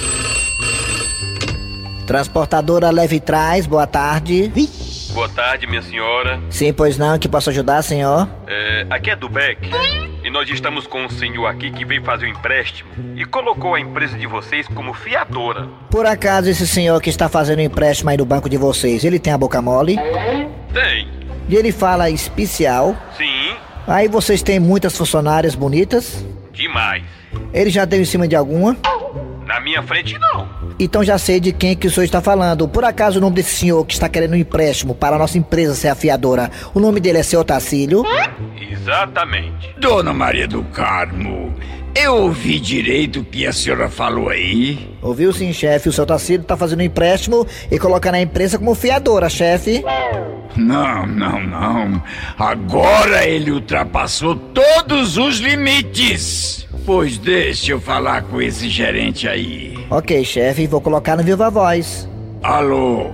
Transportadora 2.05 2.89
Leve 2.89 3.21
Trás, 3.21 3.65
boa 3.65 3.87
tarde. 3.87 4.51
Boa 5.13 5.29
tarde, 5.29 5.65
minha 5.65 5.81
senhora. 5.81 6.41
Sim, 6.49 6.73
pois 6.73 6.97
não, 6.97 7.17
que 7.17 7.29
posso 7.29 7.49
ajudar, 7.49 7.81
senhor? 7.81 8.27
É, 8.45 8.85
aqui 8.89 9.09
é 9.09 9.15
do 9.15 9.29
Beck. 9.29 9.69
E 10.21 10.29
nós 10.29 10.49
estamos 10.49 10.85
com 10.85 11.05
um 11.05 11.09
senhor 11.09 11.45
aqui 11.45 11.71
que 11.71 11.85
veio 11.85 12.03
fazer 12.03 12.25
um 12.25 12.29
empréstimo 12.29 12.89
e 13.15 13.23
colocou 13.23 13.73
a 13.73 13.79
empresa 13.79 14.17
de 14.17 14.27
vocês 14.27 14.67
como 14.67 14.93
fiadora. 14.93 15.65
Por 15.89 16.05
acaso 16.05 16.49
esse 16.49 16.67
senhor 16.67 17.01
que 17.01 17.09
está 17.09 17.29
fazendo 17.29 17.59
o 17.59 17.61
empréstimo 17.61 18.09
aí 18.09 18.17
no 18.17 18.25
banco 18.25 18.49
de 18.49 18.57
vocês, 18.57 19.05
ele 19.05 19.17
tem 19.17 19.31
a 19.31 19.37
boca 19.37 19.61
mole? 19.61 19.95
Tem. 20.73 21.20
E 21.51 21.55
ele 21.55 21.71
fala 21.71 22.09
especial? 22.09 22.95
Sim, 23.17 23.55
Aí 23.85 24.07
vocês 24.07 24.41
têm 24.41 24.57
muitas 24.59 24.95
funcionárias 24.97 25.53
bonitas? 25.53 26.23
demais. 26.53 27.03
Ele 27.53 27.69
já 27.69 27.83
deu 27.85 27.99
em 28.01 28.05
cima 28.05 28.25
de 28.27 28.35
alguma? 28.35 28.77
Na 29.45 29.59
minha 29.59 29.81
frente, 29.83 30.17
não. 30.17 30.47
Então 30.83 31.03
já 31.03 31.15
sei 31.19 31.39
de 31.39 31.51
quem 31.51 31.75
que 31.75 31.85
o 31.85 31.91
senhor 31.91 32.05
está 32.05 32.21
falando. 32.21 32.67
Por 32.67 32.83
acaso 32.83 33.19
o 33.19 33.21
nome 33.21 33.35
desse 33.35 33.55
senhor 33.55 33.85
que 33.85 33.93
está 33.93 34.09
querendo 34.09 34.33
um 34.33 34.37
empréstimo 34.37 34.95
para 34.95 35.15
a 35.15 35.19
nossa 35.19 35.37
empresa 35.37 35.75
ser 35.75 35.89
a 35.89 35.95
fiadora, 35.95 36.49
o 36.73 36.79
nome 36.79 36.99
dele 36.99 37.19
é 37.19 37.23
seu 37.23 37.43
Tacílio? 37.43 38.03
Exatamente. 38.59 39.75
Dona 39.79 40.11
Maria 40.11 40.47
do 40.47 40.63
Carmo, 40.63 41.53
eu 41.93 42.15
ouvi 42.15 42.59
direito 42.59 43.19
o 43.19 43.23
que 43.23 43.45
a 43.45 43.53
senhora 43.53 43.89
falou 43.89 44.29
aí? 44.29 44.89
Ouviu 45.03 45.31
sim, 45.31 45.53
chefe. 45.53 45.87
O 45.87 45.93
seu 45.93 46.03
Tacílio 46.05 46.41
está 46.41 46.57
fazendo 46.57 46.79
um 46.79 46.83
empréstimo 46.83 47.45
e 47.69 47.77
colocando 47.77 48.15
a 48.15 48.21
empresa 48.21 48.57
como 48.57 48.73
fiadora, 48.73 49.29
chefe. 49.29 49.83
Não, 50.55 51.05
não, 51.05 51.39
não. 51.45 52.03
Agora 52.39 53.23
ele 53.23 53.51
ultrapassou 53.51 54.35
todos 54.35 55.15
os 55.15 55.37
limites. 55.37 56.67
Pois 56.85 57.17
deixa 57.17 57.71
eu 57.71 57.79
falar 57.81 58.23
com 58.23 58.41
esse 58.41 58.67
gerente 58.69 59.27
aí. 59.27 59.77
Ok, 59.89 60.23
chefe, 60.25 60.67
vou 60.67 60.81
colocar 60.81 61.15
no 61.15 61.23
Viva 61.23 61.49
Voz. 61.49 62.09
Alô, 62.41 63.11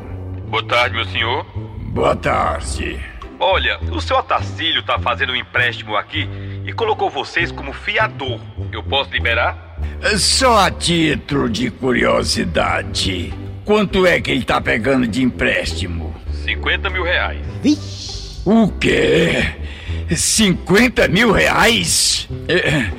Boa 0.50 0.64
tarde, 0.66 0.96
meu 0.96 1.06
senhor. 1.06 1.46
boa 1.94 2.16
tarde. 2.16 2.98
Olha, 3.40 3.78
o 3.92 4.00
seu 4.00 4.18
Otacílio 4.18 4.82
tá 4.84 4.98
fazendo 4.98 5.34
um 5.34 5.36
empréstimo 5.36 5.96
aqui 5.96 6.28
e 6.66 6.72
colocou 6.72 7.10
vocês 7.10 7.52
como 7.52 7.74
fiador. 7.74 8.40
Eu 8.72 8.82
posso 8.82 9.12
liberar? 9.12 9.78
Só 10.18 10.58
a 10.66 10.72
título 10.72 11.50
de 11.50 11.70
curiosidade. 11.70 13.34
Quanto 13.66 14.06
é 14.08 14.22
que 14.22 14.32
ele 14.32 14.44
tá 14.46 14.62
pegando 14.62 15.06
de 15.06 15.22
empréstimo? 15.22 16.16
50 16.46 16.90
mil 16.90 17.04
reais. 17.04 18.42
O 18.46 18.70
quê? 18.80 19.54
50 20.16 21.08
mil 21.10 21.32
reais? 21.34 22.28
É, 22.48 22.90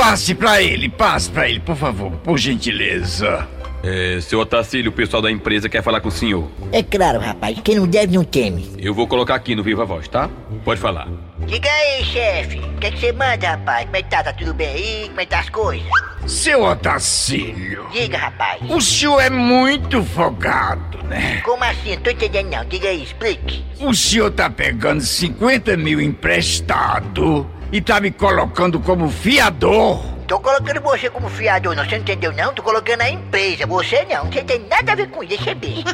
passe 0.00 0.34
pra 0.34 0.62
ele, 0.62 0.88
passe 0.88 1.30
pra 1.30 1.46
ele, 1.46 1.60
por 1.60 1.76
favor, 1.76 2.10
por 2.24 2.38
gentileza. 2.38 3.46
É, 3.82 4.18
seu 4.22 4.40
Otacílio, 4.40 4.90
o 4.90 4.94
pessoal 4.94 5.20
da 5.20 5.30
empresa 5.30 5.68
quer 5.68 5.82
falar 5.82 6.00
com 6.00 6.08
o 6.08 6.10
senhor. 6.10 6.50
É 6.72 6.82
claro, 6.82 7.20
rapaz, 7.20 7.58
quem 7.62 7.74
não 7.76 7.86
deve 7.86 8.14
não 8.14 8.24
teme. 8.24 8.72
Eu 8.78 8.94
vou 8.94 9.06
colocar 9.06 9.34
aqui 9.34 9.54
no 9.54 9.62
Viva 9.62 9.84
Voz, 9.84 10.08
tá? 10.08 10.30
Pode 10.64 10.80
falar. 10.80 11.06
Diga 11.40 11.68
aí, 11.68 12.02
chefe. 12.06 12.58
O 12.58 12.78
que, 12.78 12.86
é 12.86 12.90
que 12.90 12.98
você 12.98 13.12
manda, 13.12 13.50
rapaz? 13.50 13.84
Como 13.84 13.96
é 13.96 14.02
que 14.02 14.08
tá? 14.08 14.22
Tá 14.22 14.32
tudo 14.32 14.54
bem 14.54 14.68
aí? 14.68 15.08
Como 15.08 15.20
é 15.20 15.24
que 15.26 15.30
tá 15.30 15.40
as 15.40 15.50
coisas? 15.50 15.86
Seu 16.26 16.62
Otacílio, 16.64 17.86
Diga, 17.92 18.16
rapaz. 18.16 18.58
o 18.70 18.80
senhor 18.80 19.20
é 19.20 19.28
muito 19.28 20.02
folgado, 20.02 20.96
né? 21.04 21.42
Como 21.44 21.62
assim? 21.62 21.98
Tô 21.98 22.08
entendendo 22.08 22.50
não. 22.50 22.64
Diga 22.64 22.88
aí, 22.88 23.02
explique. 23.02 23.62
O 23.78 23.92
senhor 23.94 24.30
tá 24.30 24.48
pegando 24.48 25.02
50 25.02 25.76
mil 25.76 26.00
emprestado 26.00 27.46
e 27.72 27.80
tá 27.80 28.00
me 28.00 28.10
colocando 28.10 28.80
como 28.80 29.08
fiador. 29.08 30.02
Tô 30.26 30.38
colocando 30.38 30.80
você 30.80 31.10
como 31.10 31.28
fiador, 31.28 31.74
não. 31.74 31.84
Você 31.84 31.96
não 31.96 32.02
entendeu 32.02 32.32
não? 32.32 32.52
Tô 32.54 32.62
colocando 32.62 33.00
a 33.00 33.10
empresa. 33.10 33.66
Você 33.66 34.04
não. 34.04 34.26
Você 34.26 34.42
tem 34.42 34.60
nada 34.68 34.92
a 34.92 34.94
ver 34.94 35.08
com 35.08 35.24
isso, 35.24 35.48
é 35.48 35.54
besta. 35.54 35.90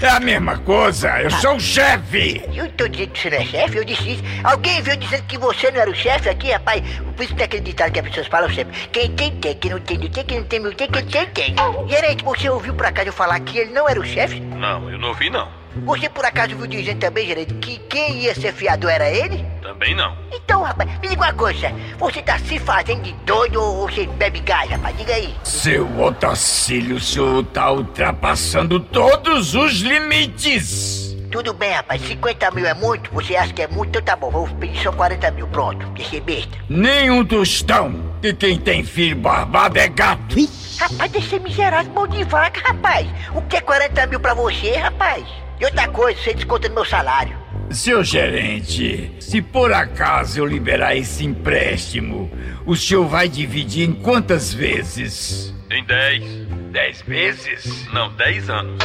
É 0.00 0.08
a 0.10 0.20
mesma 0.20 0.58
coisa, 0.58 1.20
eu 1.20 1.30
sou 1.30 1.56
o 1.56 1.60
chefe. 1.60 2.40
Eu 2.54 2.70
tô 2.72 2.86
dizendo 2.86 3.10
que 3.10 3.20
você 3.20 3.30
não 3.30 3.38
é 3.38 3.44
chefe, 3.44 3.76
eu 3.78 3.84
disse 3.84 4.12
isso. 4.12 4.22
Alguém 4.44 4.80
viu 4.80 4.96
dizendo 4.96 5.24
que 5.24 5.36
você 5.36 5.70
não 5.72 5.80
era 5.80 5.90
o 5.90 5.94
chefe 5.94 6.28
aqui, 6.28 6.52
rapaz? 6.52 6.82
Por 7.16 7.24
isso 7.24 7.34
tem 7.34 7.44
aquele 7.44 7.62
ditado 7.62 7.90
que 7.90 7.98
as 7.98 8.08
pessoas 8.08 8.26
falam 8.28 8.48
sempre. 8.54 8.78
Quem 8.92 9.10
tem, 9.16 9.32
tem. 9.36 9.56
Quem 9.56 9.70
não 9.72 9.80
tem, 9.80 9.98
não 9.98 10.08
tem. 10.08 10.24
Quem 10.24 10.38
não 10.38 10.46
tem, 10.46 10.60
não 10.60 10.72
tem. 10.72 10.88
Quem 10.88 11.04
tem, 11.04 11.26
tem. 11.26 11.54
Gerente, 11.88 12.22
você 12.22 12.48
ouviu 12.48 12.74
por 12.74 12.86
acaso 12.86 13.08
eu 13.08 13.12
falar 13.12 13.40
que 13.40 13.58
ele 13.58 13.72
não 13.72 13.88
era 13.88 13.98
o 13.98 14.04
chefe? 14.04 14.38
Não, 14.38 14.88
eu 14.88 14.98
não 14.98 15.12
vi 15.14 15.30
não. 15.30 15.48
Você 15.84 16.08
por 16.08 16.24
acaso 16.24 16.56
viu 16.56 16.66
dizendo 16.66 16.98
também, 16.98 17.26
gerente, 17.26 17.54
que 17.54 17.78
quem 17.88 18.18
ia 18.18 18.34
ser 18.34 18.52
fiador 18.52 18.90
era 18.90 19.10
ele? 19.10 19.44
Também 19.62 19.94
não. 19.94 20.16
Então, 20.32 20.62
rapaz, 20.62 20.90
me 21.00 21.08
diga 21.08 21.22
uma 21.22 21.32
coisa. 21.32 21.72
Você 21.98 22.22
tá 22.22 22.38
se 22.38 22.58
fazendo 22.58 23.02
de 23.02 23.12
doido 23.24 23.62
ou 23.62 23.88
você 23.88 24.06
bebe 24.06 24.40
gás, 24.40 24.70
rapaz? 24.70 24.96
Diga 24.96 25.14
aí. 25.14 25.34
Seu 25.44 25.86
Otacílio, 26.00 26.96
o 26.96 27.00
senhor 27.00 27.44
tá 27.44 27.70
ultrapassando 27.70 28.80
todos 28.80 29.54
os 29.54 29.80
limites. 29.80 31.16
Tudo 31.30 31.52
bem, 31.52 31.72
rapaz. 31.72 32.00
50 32.02 32.50
mil 32.52 32.66
é 32.66 32.74
muito? 32.74 33.10
Você 33.12 33.36
acha 33.36 33.52
que 33.52 33.62
é 33.62 33.68
muito? 33.68 33.90
Então 33.90 34.02
tá 34.02 34.16
bom. 34.16 34.30
Vou 34.30 34.48
pedir 34.48 34.82
só 34.82 34.90
40 34.90 35.30
mil. 35.32 35.46
Pronto. 35.48 35.86
Deixa 35.88 36.10
ser 36.10 36.20
besta. 36.20 36.58
Nem 36.68 37.10
um 37.10 37.24
tostão. 37.24 38.14
E 38.22 38.32
quem 38.32 38.58
tem 38.58 38.82
filho 38.82 39.16
barbado 39.16 39.78
é 39.78 39.88
gato. 39.88 40.36
Rapaz, 40.80 41.10
deixa 41.10 41.30
ser 41.30 41.40
miserável, 41.40 41.92
mão 41.92 42.06
de 42.06 42.24
vaca, 42.24 42.60
rapaz. 42.64 43.06
O 43.34 43.42
que 43.42 43.56
é 43.56 43.60
40 43.60 44.06
mil 44.06 44.20
pra 44.20 44.32
você, 44.32 44.76
rapaz? 44.76 45.24
E 45.60 45.64
outra 45.64 45.88
coisa, 45.88 46.20
você 46.20 46.34
desconta 46.34 46.68
no 46.68 46.76
meu 46.76 46.84
salário. 46.84 47.36
Seu 47.70 48.02
gerente, 48.02 49.12
se 49.20 49.42
por 49.42 49.72
acaso 49.72 50.40
eu 50.40 50.46
liberar 50.46 50.96
esse 50.96 51.24
empréstimo, 51.24 52.30
o 52.64 52.74
senhor 52.76 53.06
vai 53.06 53.28
dividir 53.28 53.88
em 53.88 53.92
quantas 53.92 54.54
vezes? 54.54 55.54
Em 55.70 55.84
10. 55.84 56.48
Dez 56.70 57.02
vezes? 57.02 57.86
Não, 57.92 58.10
10 58.14 58.50
anos. 58.50 58.84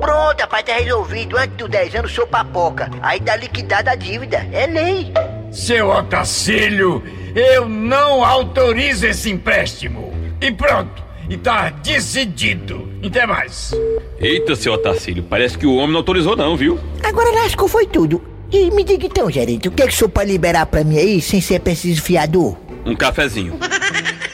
Pronto, 0.00 0.40
rapaz, 0.40 0.64
tá 0.64 0.74
resolvido. 0.74 1.36
Antes 1.36 1.56
dos 1.56 1.68
10 1.68 1.94
anos, 1.96 2.12
sou 2.12 2.26
papoca. 2.26 2.90
Aí 3.00 3.18
dá 3.18 3.36
liquidada 3.36 3.92
a 3.92 3.94
dívida. 3.94 4.46
É 4.52 4.66
lei. 4.66 5.12
Seu 5.50 5.88
Otacílio, 5.88 7.02
eu 7.34 7.68
não 7.68 8.24
autorizo 8.24 9.06
esse 9.06 9.30
empréstimo. 9.30 10.12
E 10.40 10.52
pronto, 10.52 11.02
e 11.28 11.36
tá 11.36 11.70
decidido. 11.70 12.88
Até 13.04 13.26
mais. 13.26 13.72
Eita, 14.18 14.54
seu 14.56 14.72
Otacílio, 14.72 15.22
parece 15.22 15.56
que 15.58 15.66
o 15.66 15.76
homem 15.76 15.90
não 15.92 15.98
autorizou 15.98 16.36
não, 16.36 16.56
viu? 16.56 16.78
Agora 17.02 17.30
lascou 17.42 17.68
foi 17.68 17.86
tudo. 17.86 18.22
E 18.50 18.70
me 18.70 18.84
diga 18.84 19.06
então, 19.06 19.30
gerente, 19.30 19.68
o 19.68 19.72
que 19.72 19.82
é 19.82 19.86
que 19.86 19.92
o 19.92 19.96
senhor 19.96 20.08
pode 20.08 20.30
liberar 20.30 20.66
pra 20.66 20.84
mim 20.84 20.98
aí 20.98 21.20
sem 21.20 21.40
ser 21.40 21.60
preciso 21.60 22.00
fiador? 22.00 22.56
Um 22.84 22.94
cafezinho. 22.94 23.58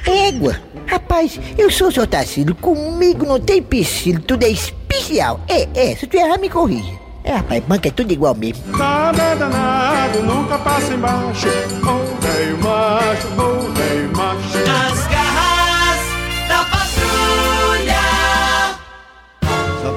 Égua. 0.07 0.61
Rapaz, 0.87 1.41
eu 1.57 1.71
sou 1.71 1.89
o 1.89 1.93
seu 1.93 2.07
Tarcílio, 2.07 2.55
comigo 2.55 3.25
não 3.25 3.41
tem 3.41 3.63
piscina, 3.63 4.21
tudo 4.27 4.45
é 4.45 4.51
especial. 4.51 5.41
É, 5.49 5.67
é, 5.75 5.97
se 5.97 6.07
tu 6.07 6.17
errar, 6.19 6.39
me 6.39 6.51
corrija. 6.51 6.93
É, 7.25 7.37
rapaz, 7.37 7.63
banca 7.65 7.89
é 7.89 7.91
tudo 7.91 8.13
igual 8.13 8.35
mesmo. 8.35 8.77
Nada 8.77 9.23
é 9.23 9.37
danado, 9.37 10.23
nunca 10.23 10.59
passa 10.59 10.93
embaixo. 10.93 11.49
Ô 11.49 12.21
velho 12.21 12.59
macho, 12.59 13.27
ô 13.41 13.73
velho 13.73 14.17
macho. 14.17 14.92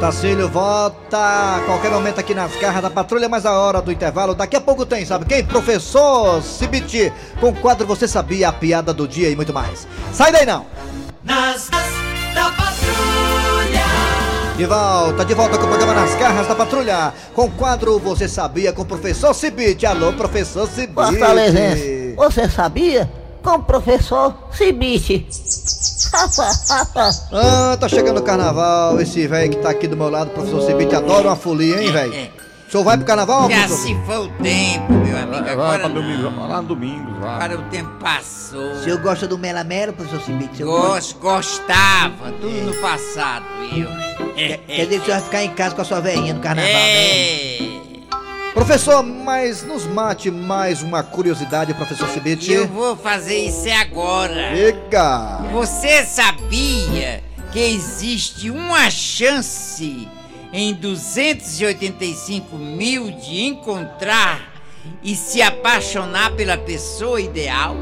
Tacílio 0.06 0.48
volta 0.48 1.56
a 1.56 1.62
qualquer 1.65 1.89
momento 1.89 2.20
aqui 2.20 2.36
nas 2.36 2.56
garras 2.58 2.84
da 2.84 2.91
patrulha, 2.91 3.28
mas 3.28 3.44
a 3.44 3.54
hora 3.54 3.82
do 3.82 3.91
intervalo 3.91 4.36
daqui 4.36 4.56
a 4.56 4.62
pouco 4.62 4.86
tem, 4.86 5.04
sabe 5.04 5.26
quem? 5.26 5.44
Professor 5.44 6.44
Cibiti, 6.44 7.12
com 7.39 7.50
o 7.50 7.56
quadro 7.56 7.88
Você 7.88 8.08
Sabia, 8.08 8.50
a 8.50 8.54
piada 8.54 8.94
do 8.94 9.08
dia 9.08 9.32
e 9.32 9.36
muito 9.36 9.52
mais. 9.52 9.88
Sai 10.13 10.32
daí 10.32 10.46
não! 10.46 10.68
Nas 11.24 11.70
garras 11.72 12.36
da 12.36 12.52
patrulha. 12.52 13.84
De 14.56 14.65
volta, 14.68 15.26
de 15.26 15.34
volta 15.34 15.58
com 15.58 15.65
o 15.65 15.70
programa 15.70 15.96
Nas 15.96 16.13
Garras 16.13 16.48
da 16.48 16.54
Patrulha, 16.54 17.12
com 17.34 17.46
o 17.46 17.52
quadro 17.52 17.98
Você 17.98 18.28
Sabia, 18.28 18.72
com 18.72 18.84
o 18.84 18.86
professor 18.86 19.34
Cibite. 19.34 19.88
Alô, 19.88 20.13
professor 20.13 20.68
Cibite. 20.68 20.94
Fortalezense, 20.94 22.13
você 22.15 22.48
sabia? 22.48 23.10
Com 23.46 23.52
o 23.52 23.64
professor 23.64 24.34
Cibite. 24.52 25.26
Ah, 27.34 27.76
tá 27.78 27.90
chegando 27.90 28.20
o 28.20 28.24
carnaval, 28.24 29.02
esse 29.02 29.28
velho 29.28 29.50
que 29.52 29.58
tá 29.58 29.70
aqui 29.72 29.86
do 29.88 29.98
meu 29.98 30.10
lado, 30.10 30.30
professor 30.32 30.62
Cibite, 30.62 30.96
adora 30.96 31.28
uma 31.28 31.36
folia, 31.36 31.82
hein, 31.82 31.92
velho? 31.92 32.30
O 32.68 32.72
senhor 32.72 32.84
vai 32.84 32.96
pro 32.98 33.06
carnaval, 33.06 33.50
Já 33.50 33.58
professor? 33.68 33.78
se 33.78 33.96
foi 34.06 34.18
o 34.20 34.30
tempo, 34.42 34.94
meu 34.94 35.18
amigo. 35.18 35.44
Vai 35.44 35.54
Agora 35.54 35.80
pra 35.80 35.90
não. 35.90 35.96
domingo, 35.96 36.48
lá 36.48 36.62
no 36.62 36.68
domingo, 36.70 37.20
vai. 37.20 37.36
Agora 37.36 37.60
o 37.60 37.64
tempo 37.70 37.90
passou. 38.00 38.72
O 38.72 38.84
senhor 38.84 39.00
gosta 39.02 39.28
do 39.28 39.38
melamelo, 39.38 39.94
professor 39.94 40.22
Cibite? 40.22 40.64
O 40.64 40.68
Gosto, 40.68 41.20
gostava, 41.20 42.32
tudo 42.40 42.50
no 42.66 42.74
passado, 42.76 43.46
viu? 43.74 43.88
Quer, 44.36 44.58
quer 44.60 44.86
dizer 44.86 44.96
que 44.96 45.02
o 45.02 45.06
senhor 45.06 45.18
vai 45.18 45.22
ficar 45.22 45.44
em 45.44 45.50
casa 45.52 45.76
com 45.76 45.82
a 45.82 45.86
sua 45.86 46.00
velhinha 46.00 46.34
no 46.34 46.40
carnaval, 46.40 46.72
né? 46.72 47.82
Professor, 48.56 49.04
mas 49.04 49.63
nos 49.63 49.86
mate 49.86 50.32
mais 50.32 50.82
uma 50.82 51.04
curiosidade, 51.04 51.74
professor 51.74 52.08
Cibite. 52.08 52.54
Eu 52.54 52.68
vou 52.70 52.96
fazer 52.96 53.38
isso 53.38 53.70
agora. 53.70 54.56
Diga! 54.56 55.41
Você 55.52 56.06
sabia 56.06 57.22
que 57.52 57.60
existe 57.60 58.50
uma 58.50 58.89
chance 58.89 60.08
em 60.54 60.74
285 60.74 62.56
mil 62.56 63.12
de 63.12 63.44
encontrar 63.44 64.54
e 65.04 65.18
se 65.18 65.41
apaixonar 65.41 66.32
pela 66.32 66.58
pessoa 66.58 67.20
ideal? 67.20 67.76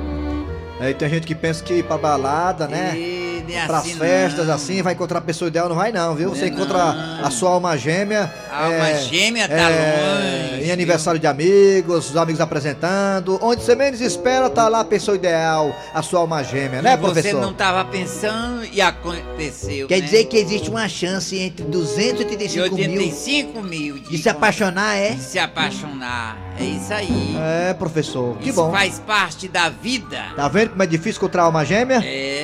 Aí 0.80 0.96
tem 0.96 1.08
gente 1.08 1.28
que 1.28 1.36
pensa 1.36 1.64
que 1.64 1.76
ir 1.76 1.84
pra 1.84 2.00
balada, 2.00 2.68
né? 2.68 2.98
E, 2.98 3.23
nem 3.48 3.66
Pras 3.66 3.80
assim 3.82 3.96
festas 3.96 4.48
não. 4.48 4.54
assim, 4.56 4.82
vai 4.82 4.94
encontrar 4.94 5.20
a 5.20 5.22
pessoa 5.22 5.48
ideal, 5.48 5.70
não 5.70 5.76
vai 5.76 5.92
não, 5.92 6.16
viu? 6.16 6.30
Você 6.30 6.46
Não. 6.50 6.54
encontra 6.56 6.82
a 7.24 7.30
sua 7.30 7.52
alma 7.52 7.78
gêmea. 7.78 8.32
A 8.52 8.66
alma 8.66 8.94
gêmea 8.96 9.48
tá 9.48 9.68
longe. 9.70 10.64
Em 10.64 10.72
aniversário 10.72 11.20
de 11.20 11.28
amigos, 11.28 12.10
os 12.10 12.18
amigos 12.18 12.40
apresentando. 12.42 13.38
Onde 13.42 13.64
você 13.64 13.76
menos 13.76 14.02
espera, 14.02 14.50
tá 14.50 14.68
lá 14.68 14.80
a 14.82 14.86
pessoa 14.86 15.16
ideal, 15.16 15.76
a 15.94 16.02
sua 16.02 16.20
alma 16.22 16.44
gêmea, 16.44 16.82
né, 16.82 16.94
E 16.94 16.98
você 16.98 17.14
professor? 17.22 17.42
não 17.42 17.52
estava 17.52 17.84
pensando 17.86 18.66
e 18.72 18.82
aconteceu. 18.82 19.88
Quer 19.88 20.00
né? 20.00 20.06
dizer 20.06 20.26
que 20.26 20.38
existe 20.38 20.70
uma 20.70 20.88
chance 20.88 21.38
entre 21.38 21.64
285 21.66 22.76
de 22.76 22.88
mil 22.88 23.02
85 23.02 23.62
mil 23.62 24.00
de, 24.00 24.10
de 24.10 24.18
se 24.18 24.30
apaixonar, 24.30 24.96
é? 24.98 25.12
de 25.12 25.22
se 25.22 25.40
apaixonar. 25.40 26.38
É 26.60 26.64
isso 26.64 26.94
aí. 26.94 27.36
É, 27.70 27.74
professor, 27.74 28.38
que 28.38 28.50
isso 28.50 28.62
bom. 28.62 28.72
faz 28.72 29.00
parte 29.00 29.48
da 29.48 29.70
vida. 29.70 30.24
Tá 30.36 30.48
vendo 30.48 30.70
como 30.72 30.84
é 30.84 30.86
difícil 30.86 31.18
encontrar 31.20 31.44
a 31.44 31.46
alma 31.46 31.66
gêmea? 31.66 32.02
É. 32.06 32.43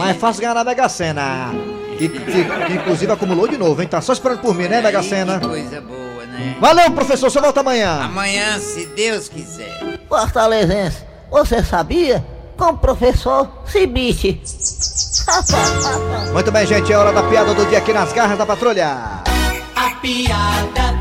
Mas 0.00 0.16
é 0.16 0.18
fácil 0.18 0.40
ganhar 0.42 0.54
na 0.54 0.64
Mega 0.64 0.88
Sena. 0.88 1.50
Que, 1.98 2.08
que- 2.08 2.20
que 2.66 2.72
inclusive 2.74 3.12
acumulou 3.12 3.46
de 3.46 3.56
novo, 3.58 3.80
hein? 3.82 3.88
Tá 3.88 4.00
só 4.00 4.12
esperando 4.12 4.40
por 4.40 4.54
mim, 4.54 4.68
né, 4.68 4.80
Mega 4.80 5.02
Sena? 5.02 5.38
Que 5.38 5.46
coisa 5.46 5.80
boa, 5.80 6.24
né? 6.26 6.56
Valeu, 6.60 6.90
professor, 6.92 7.30
você 7.30 7.40
volta 7.40 7.60
amanhã. 7.60 8.00
Amanhã, 8.02 8.58
se 8.58 8.86
Deus 8.86 9.28
quiser. 9.28 9.98
Fortalezense, 10.08 10.98
você 11.30 11.62
sabia? 11.62 12.24
Com 12.56 12.66
o 12.70 12.76
professor 12.78 13.48
Cibite. 13.66 14.40
Muito 16.32 16.50
bem, 16.52 16.66
gente, 16.66 16.92
é 16.92 16.96
hora 16.96 17.12
da 17.12 17.22
piada 17.22 17.54
do 17.54 17.64
dia 17.66 17.78
aqui 17.78 17.92
nas 17.92 18.12
garras 18.12 18.36
da 18.38 18.44
patrulha. 18.46 18.88
A 19.76 19.90
piada 20.02 20.92
do 20.92 20.98
dia. 20.98 20.99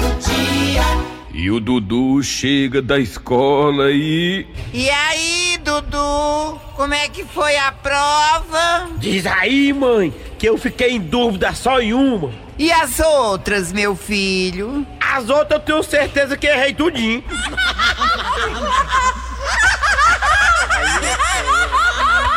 E 1.41 1.49
o 1.49 1.57
Dudu 1.61 2.21
chega 2.21 2.81
da 2.81 2.99
escola 2.99 3.89
e. 3.91 4.45
E 4.73 4.89
aí, 4.89 5.57
Dudu? 5.63 6.59
Como 6.75 6.93
é 6.93 7.07
que 7.07 7.23
foi 7.23 7.55
a 7.55 7.71
prova? 7.71 8.89
Diz 8.97 9.25
aí, 9.25 9.71
mãe, 9.71 10.13
que 10.37 10.49
eu 10.49 10.57
fiquei 10.57 10.97
em 10.97 10.99
dúvida 10.99 11.53
só 11.53 11.79
em 11.79 11.93
uma. 11.93 12.29
E 12.57 12.69
as 12.73 12.99
outras, 12.99 13.71
meu 13.71 13.95
filho? 13.95 14.85
As 14.99 15.29
outras 15.29 15.61
eu 15.61 15.65
tenho 15.65 15.81
certeza 15.81 16.35
que 16.35 16.45
errei 16.45 16.73
tudinho. 16.73 17.23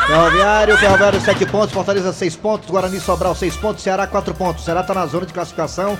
Ferroviário, 0.06 0.78
Ferroviário 0.78 1.20
7 1.20 1.46
pontos, 1.46 1.74
Fortaleza 1.74 2.12
6 2.12 2.36
pontos, 2.36 2.70
Guarani 2.70 3.00
Sobral 3.00 3.34
6 3.34 3.56
pontos, 3.56 3.82
Ceará 3.82 4.06
4 4.06 4.32
pontos. 4.32 4.64
Ceará 4.64 4.84
tá 4.84 4.94
na 4.94 5.06
zona 5.06 5.26
de 5.26 5.32
classificação 5.32 5.98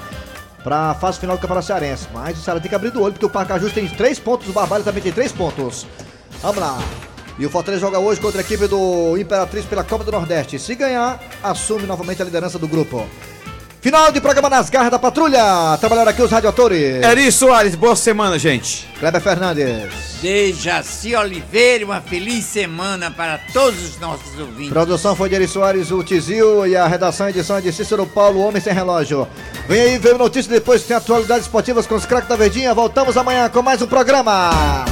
pra 0.62 0.94
fase 0.94 1.18
final 1.18 1.37
do 1.37 1.40
Campeonato 1.40 1.66
Cearense. 1.66 2.09
Mas 2.12 2.38
o 2.38 2.42
Ceará 2.42 2.61
tem 2.61 2.68
que 2.68 2.75
abrir 2.75 2.90
do 2.90 3.03
olho, 3.03 3.12
porque 3.12 3.27
o 3.27 3.31
Pacajus 3.31 3.72
tem 3.72 3.88
3 3.88 4.18
pontos, 4.18 4.48
o 4.48 4.53
Barbalho 4.53 4.85
também 4.85 5.03
tem 5.03 5.12
3 5.12 5.33
pontos. 5.33 5.87
Vamos 6.40 6.59
lá. 6.59 6.79
E 7.38 7.46
o 7.46 7.51
Fortaleza 7.51 7.81
joga 7.81 7.98
hoje 7.98 8.20
contra 8.20 8.40
a 8.40 8.44
equipe 8.44 8.66
do 8.66 9.16
Imperatriz 9.16 9.64
pela 9.64 9.83
Copa 9.83 10.05
do 10.05 10.12
Nordeste. 10.12 10.59
Se 10.59 10.75
ganhar, 10.75 11.20
assume 11.42 11.87
novamente 11.87 12.20
a 12.20 12.25
liderança 12.25 12.59
do 12.59 12.68
grupo. 12.68 13.07
Final 13.83 14.12
de 14.12 14.21
programa 14.21 14.49
nas 14.49 14.71
garras 14.71 14.92
da 14.92 14.99
patrulha. 14.99 15.77
Trabalharam 15.81 16.12
aqui 16.12 16.23
os 16.23 16.31
radiotores. 16.31 17.03
Eri 17.03 17.33
Soares, 17.33 17.75
boa 17.75 17.97
semana, 17.97 18.38
gente. 18.38 18.88
Kleber 19.01 19.21
Fernandes. 19.21 20.21
Dejaci 20.23 21.16
Oliveira, 21.16 21.85
uma 21.85 22.01
feliz 22.01 22.45
semana 22.45 23.11
para 23.11 23.38
todos 23.53 23.83
os 23.83 23.99
nossos 23.99 24.38
ouvintes. 24.38 24.73
Produção 24.73 25.16
foi 25.16 25.29
de 25.29 25.35
Eri 25.35 25.49
Soares, 25.49 25.90
o 25.90 26.01
Tizil 26.05 26.64
e 26.64 26.77
a 26.77 26.87
redação 26.87 27.27
e 27.27 27.31
edição 27.31 27.57
é 27.57 27.61
de 27.61 27.73
Cícero 27.73 28.07
Paulo, 28.07 28.38
Homem 28.38 28.62
Sem 28.62 28.73
Relógio. 28.73 29.27
Vem 29.66 29.81
aí, 29.81 29.99
veio 29.99 30.16
notícia 30.16 30.49
depois 30.49 30.85
tem 30.85 30.97
atualidades 30.97 31.47
esportivas 31.47 31.85
com 31.85 31.97
os 31.97 32.07
craques 32.07 32.29
da 32.29 32.37
Verdinha. 32.37 32.73
Voltamos 32.73 33.16
amanhã 33.16 33.49
com 33.49 33.62
mais 33.62 33.83
um 33.83 33.88
programa. 33.88 34.85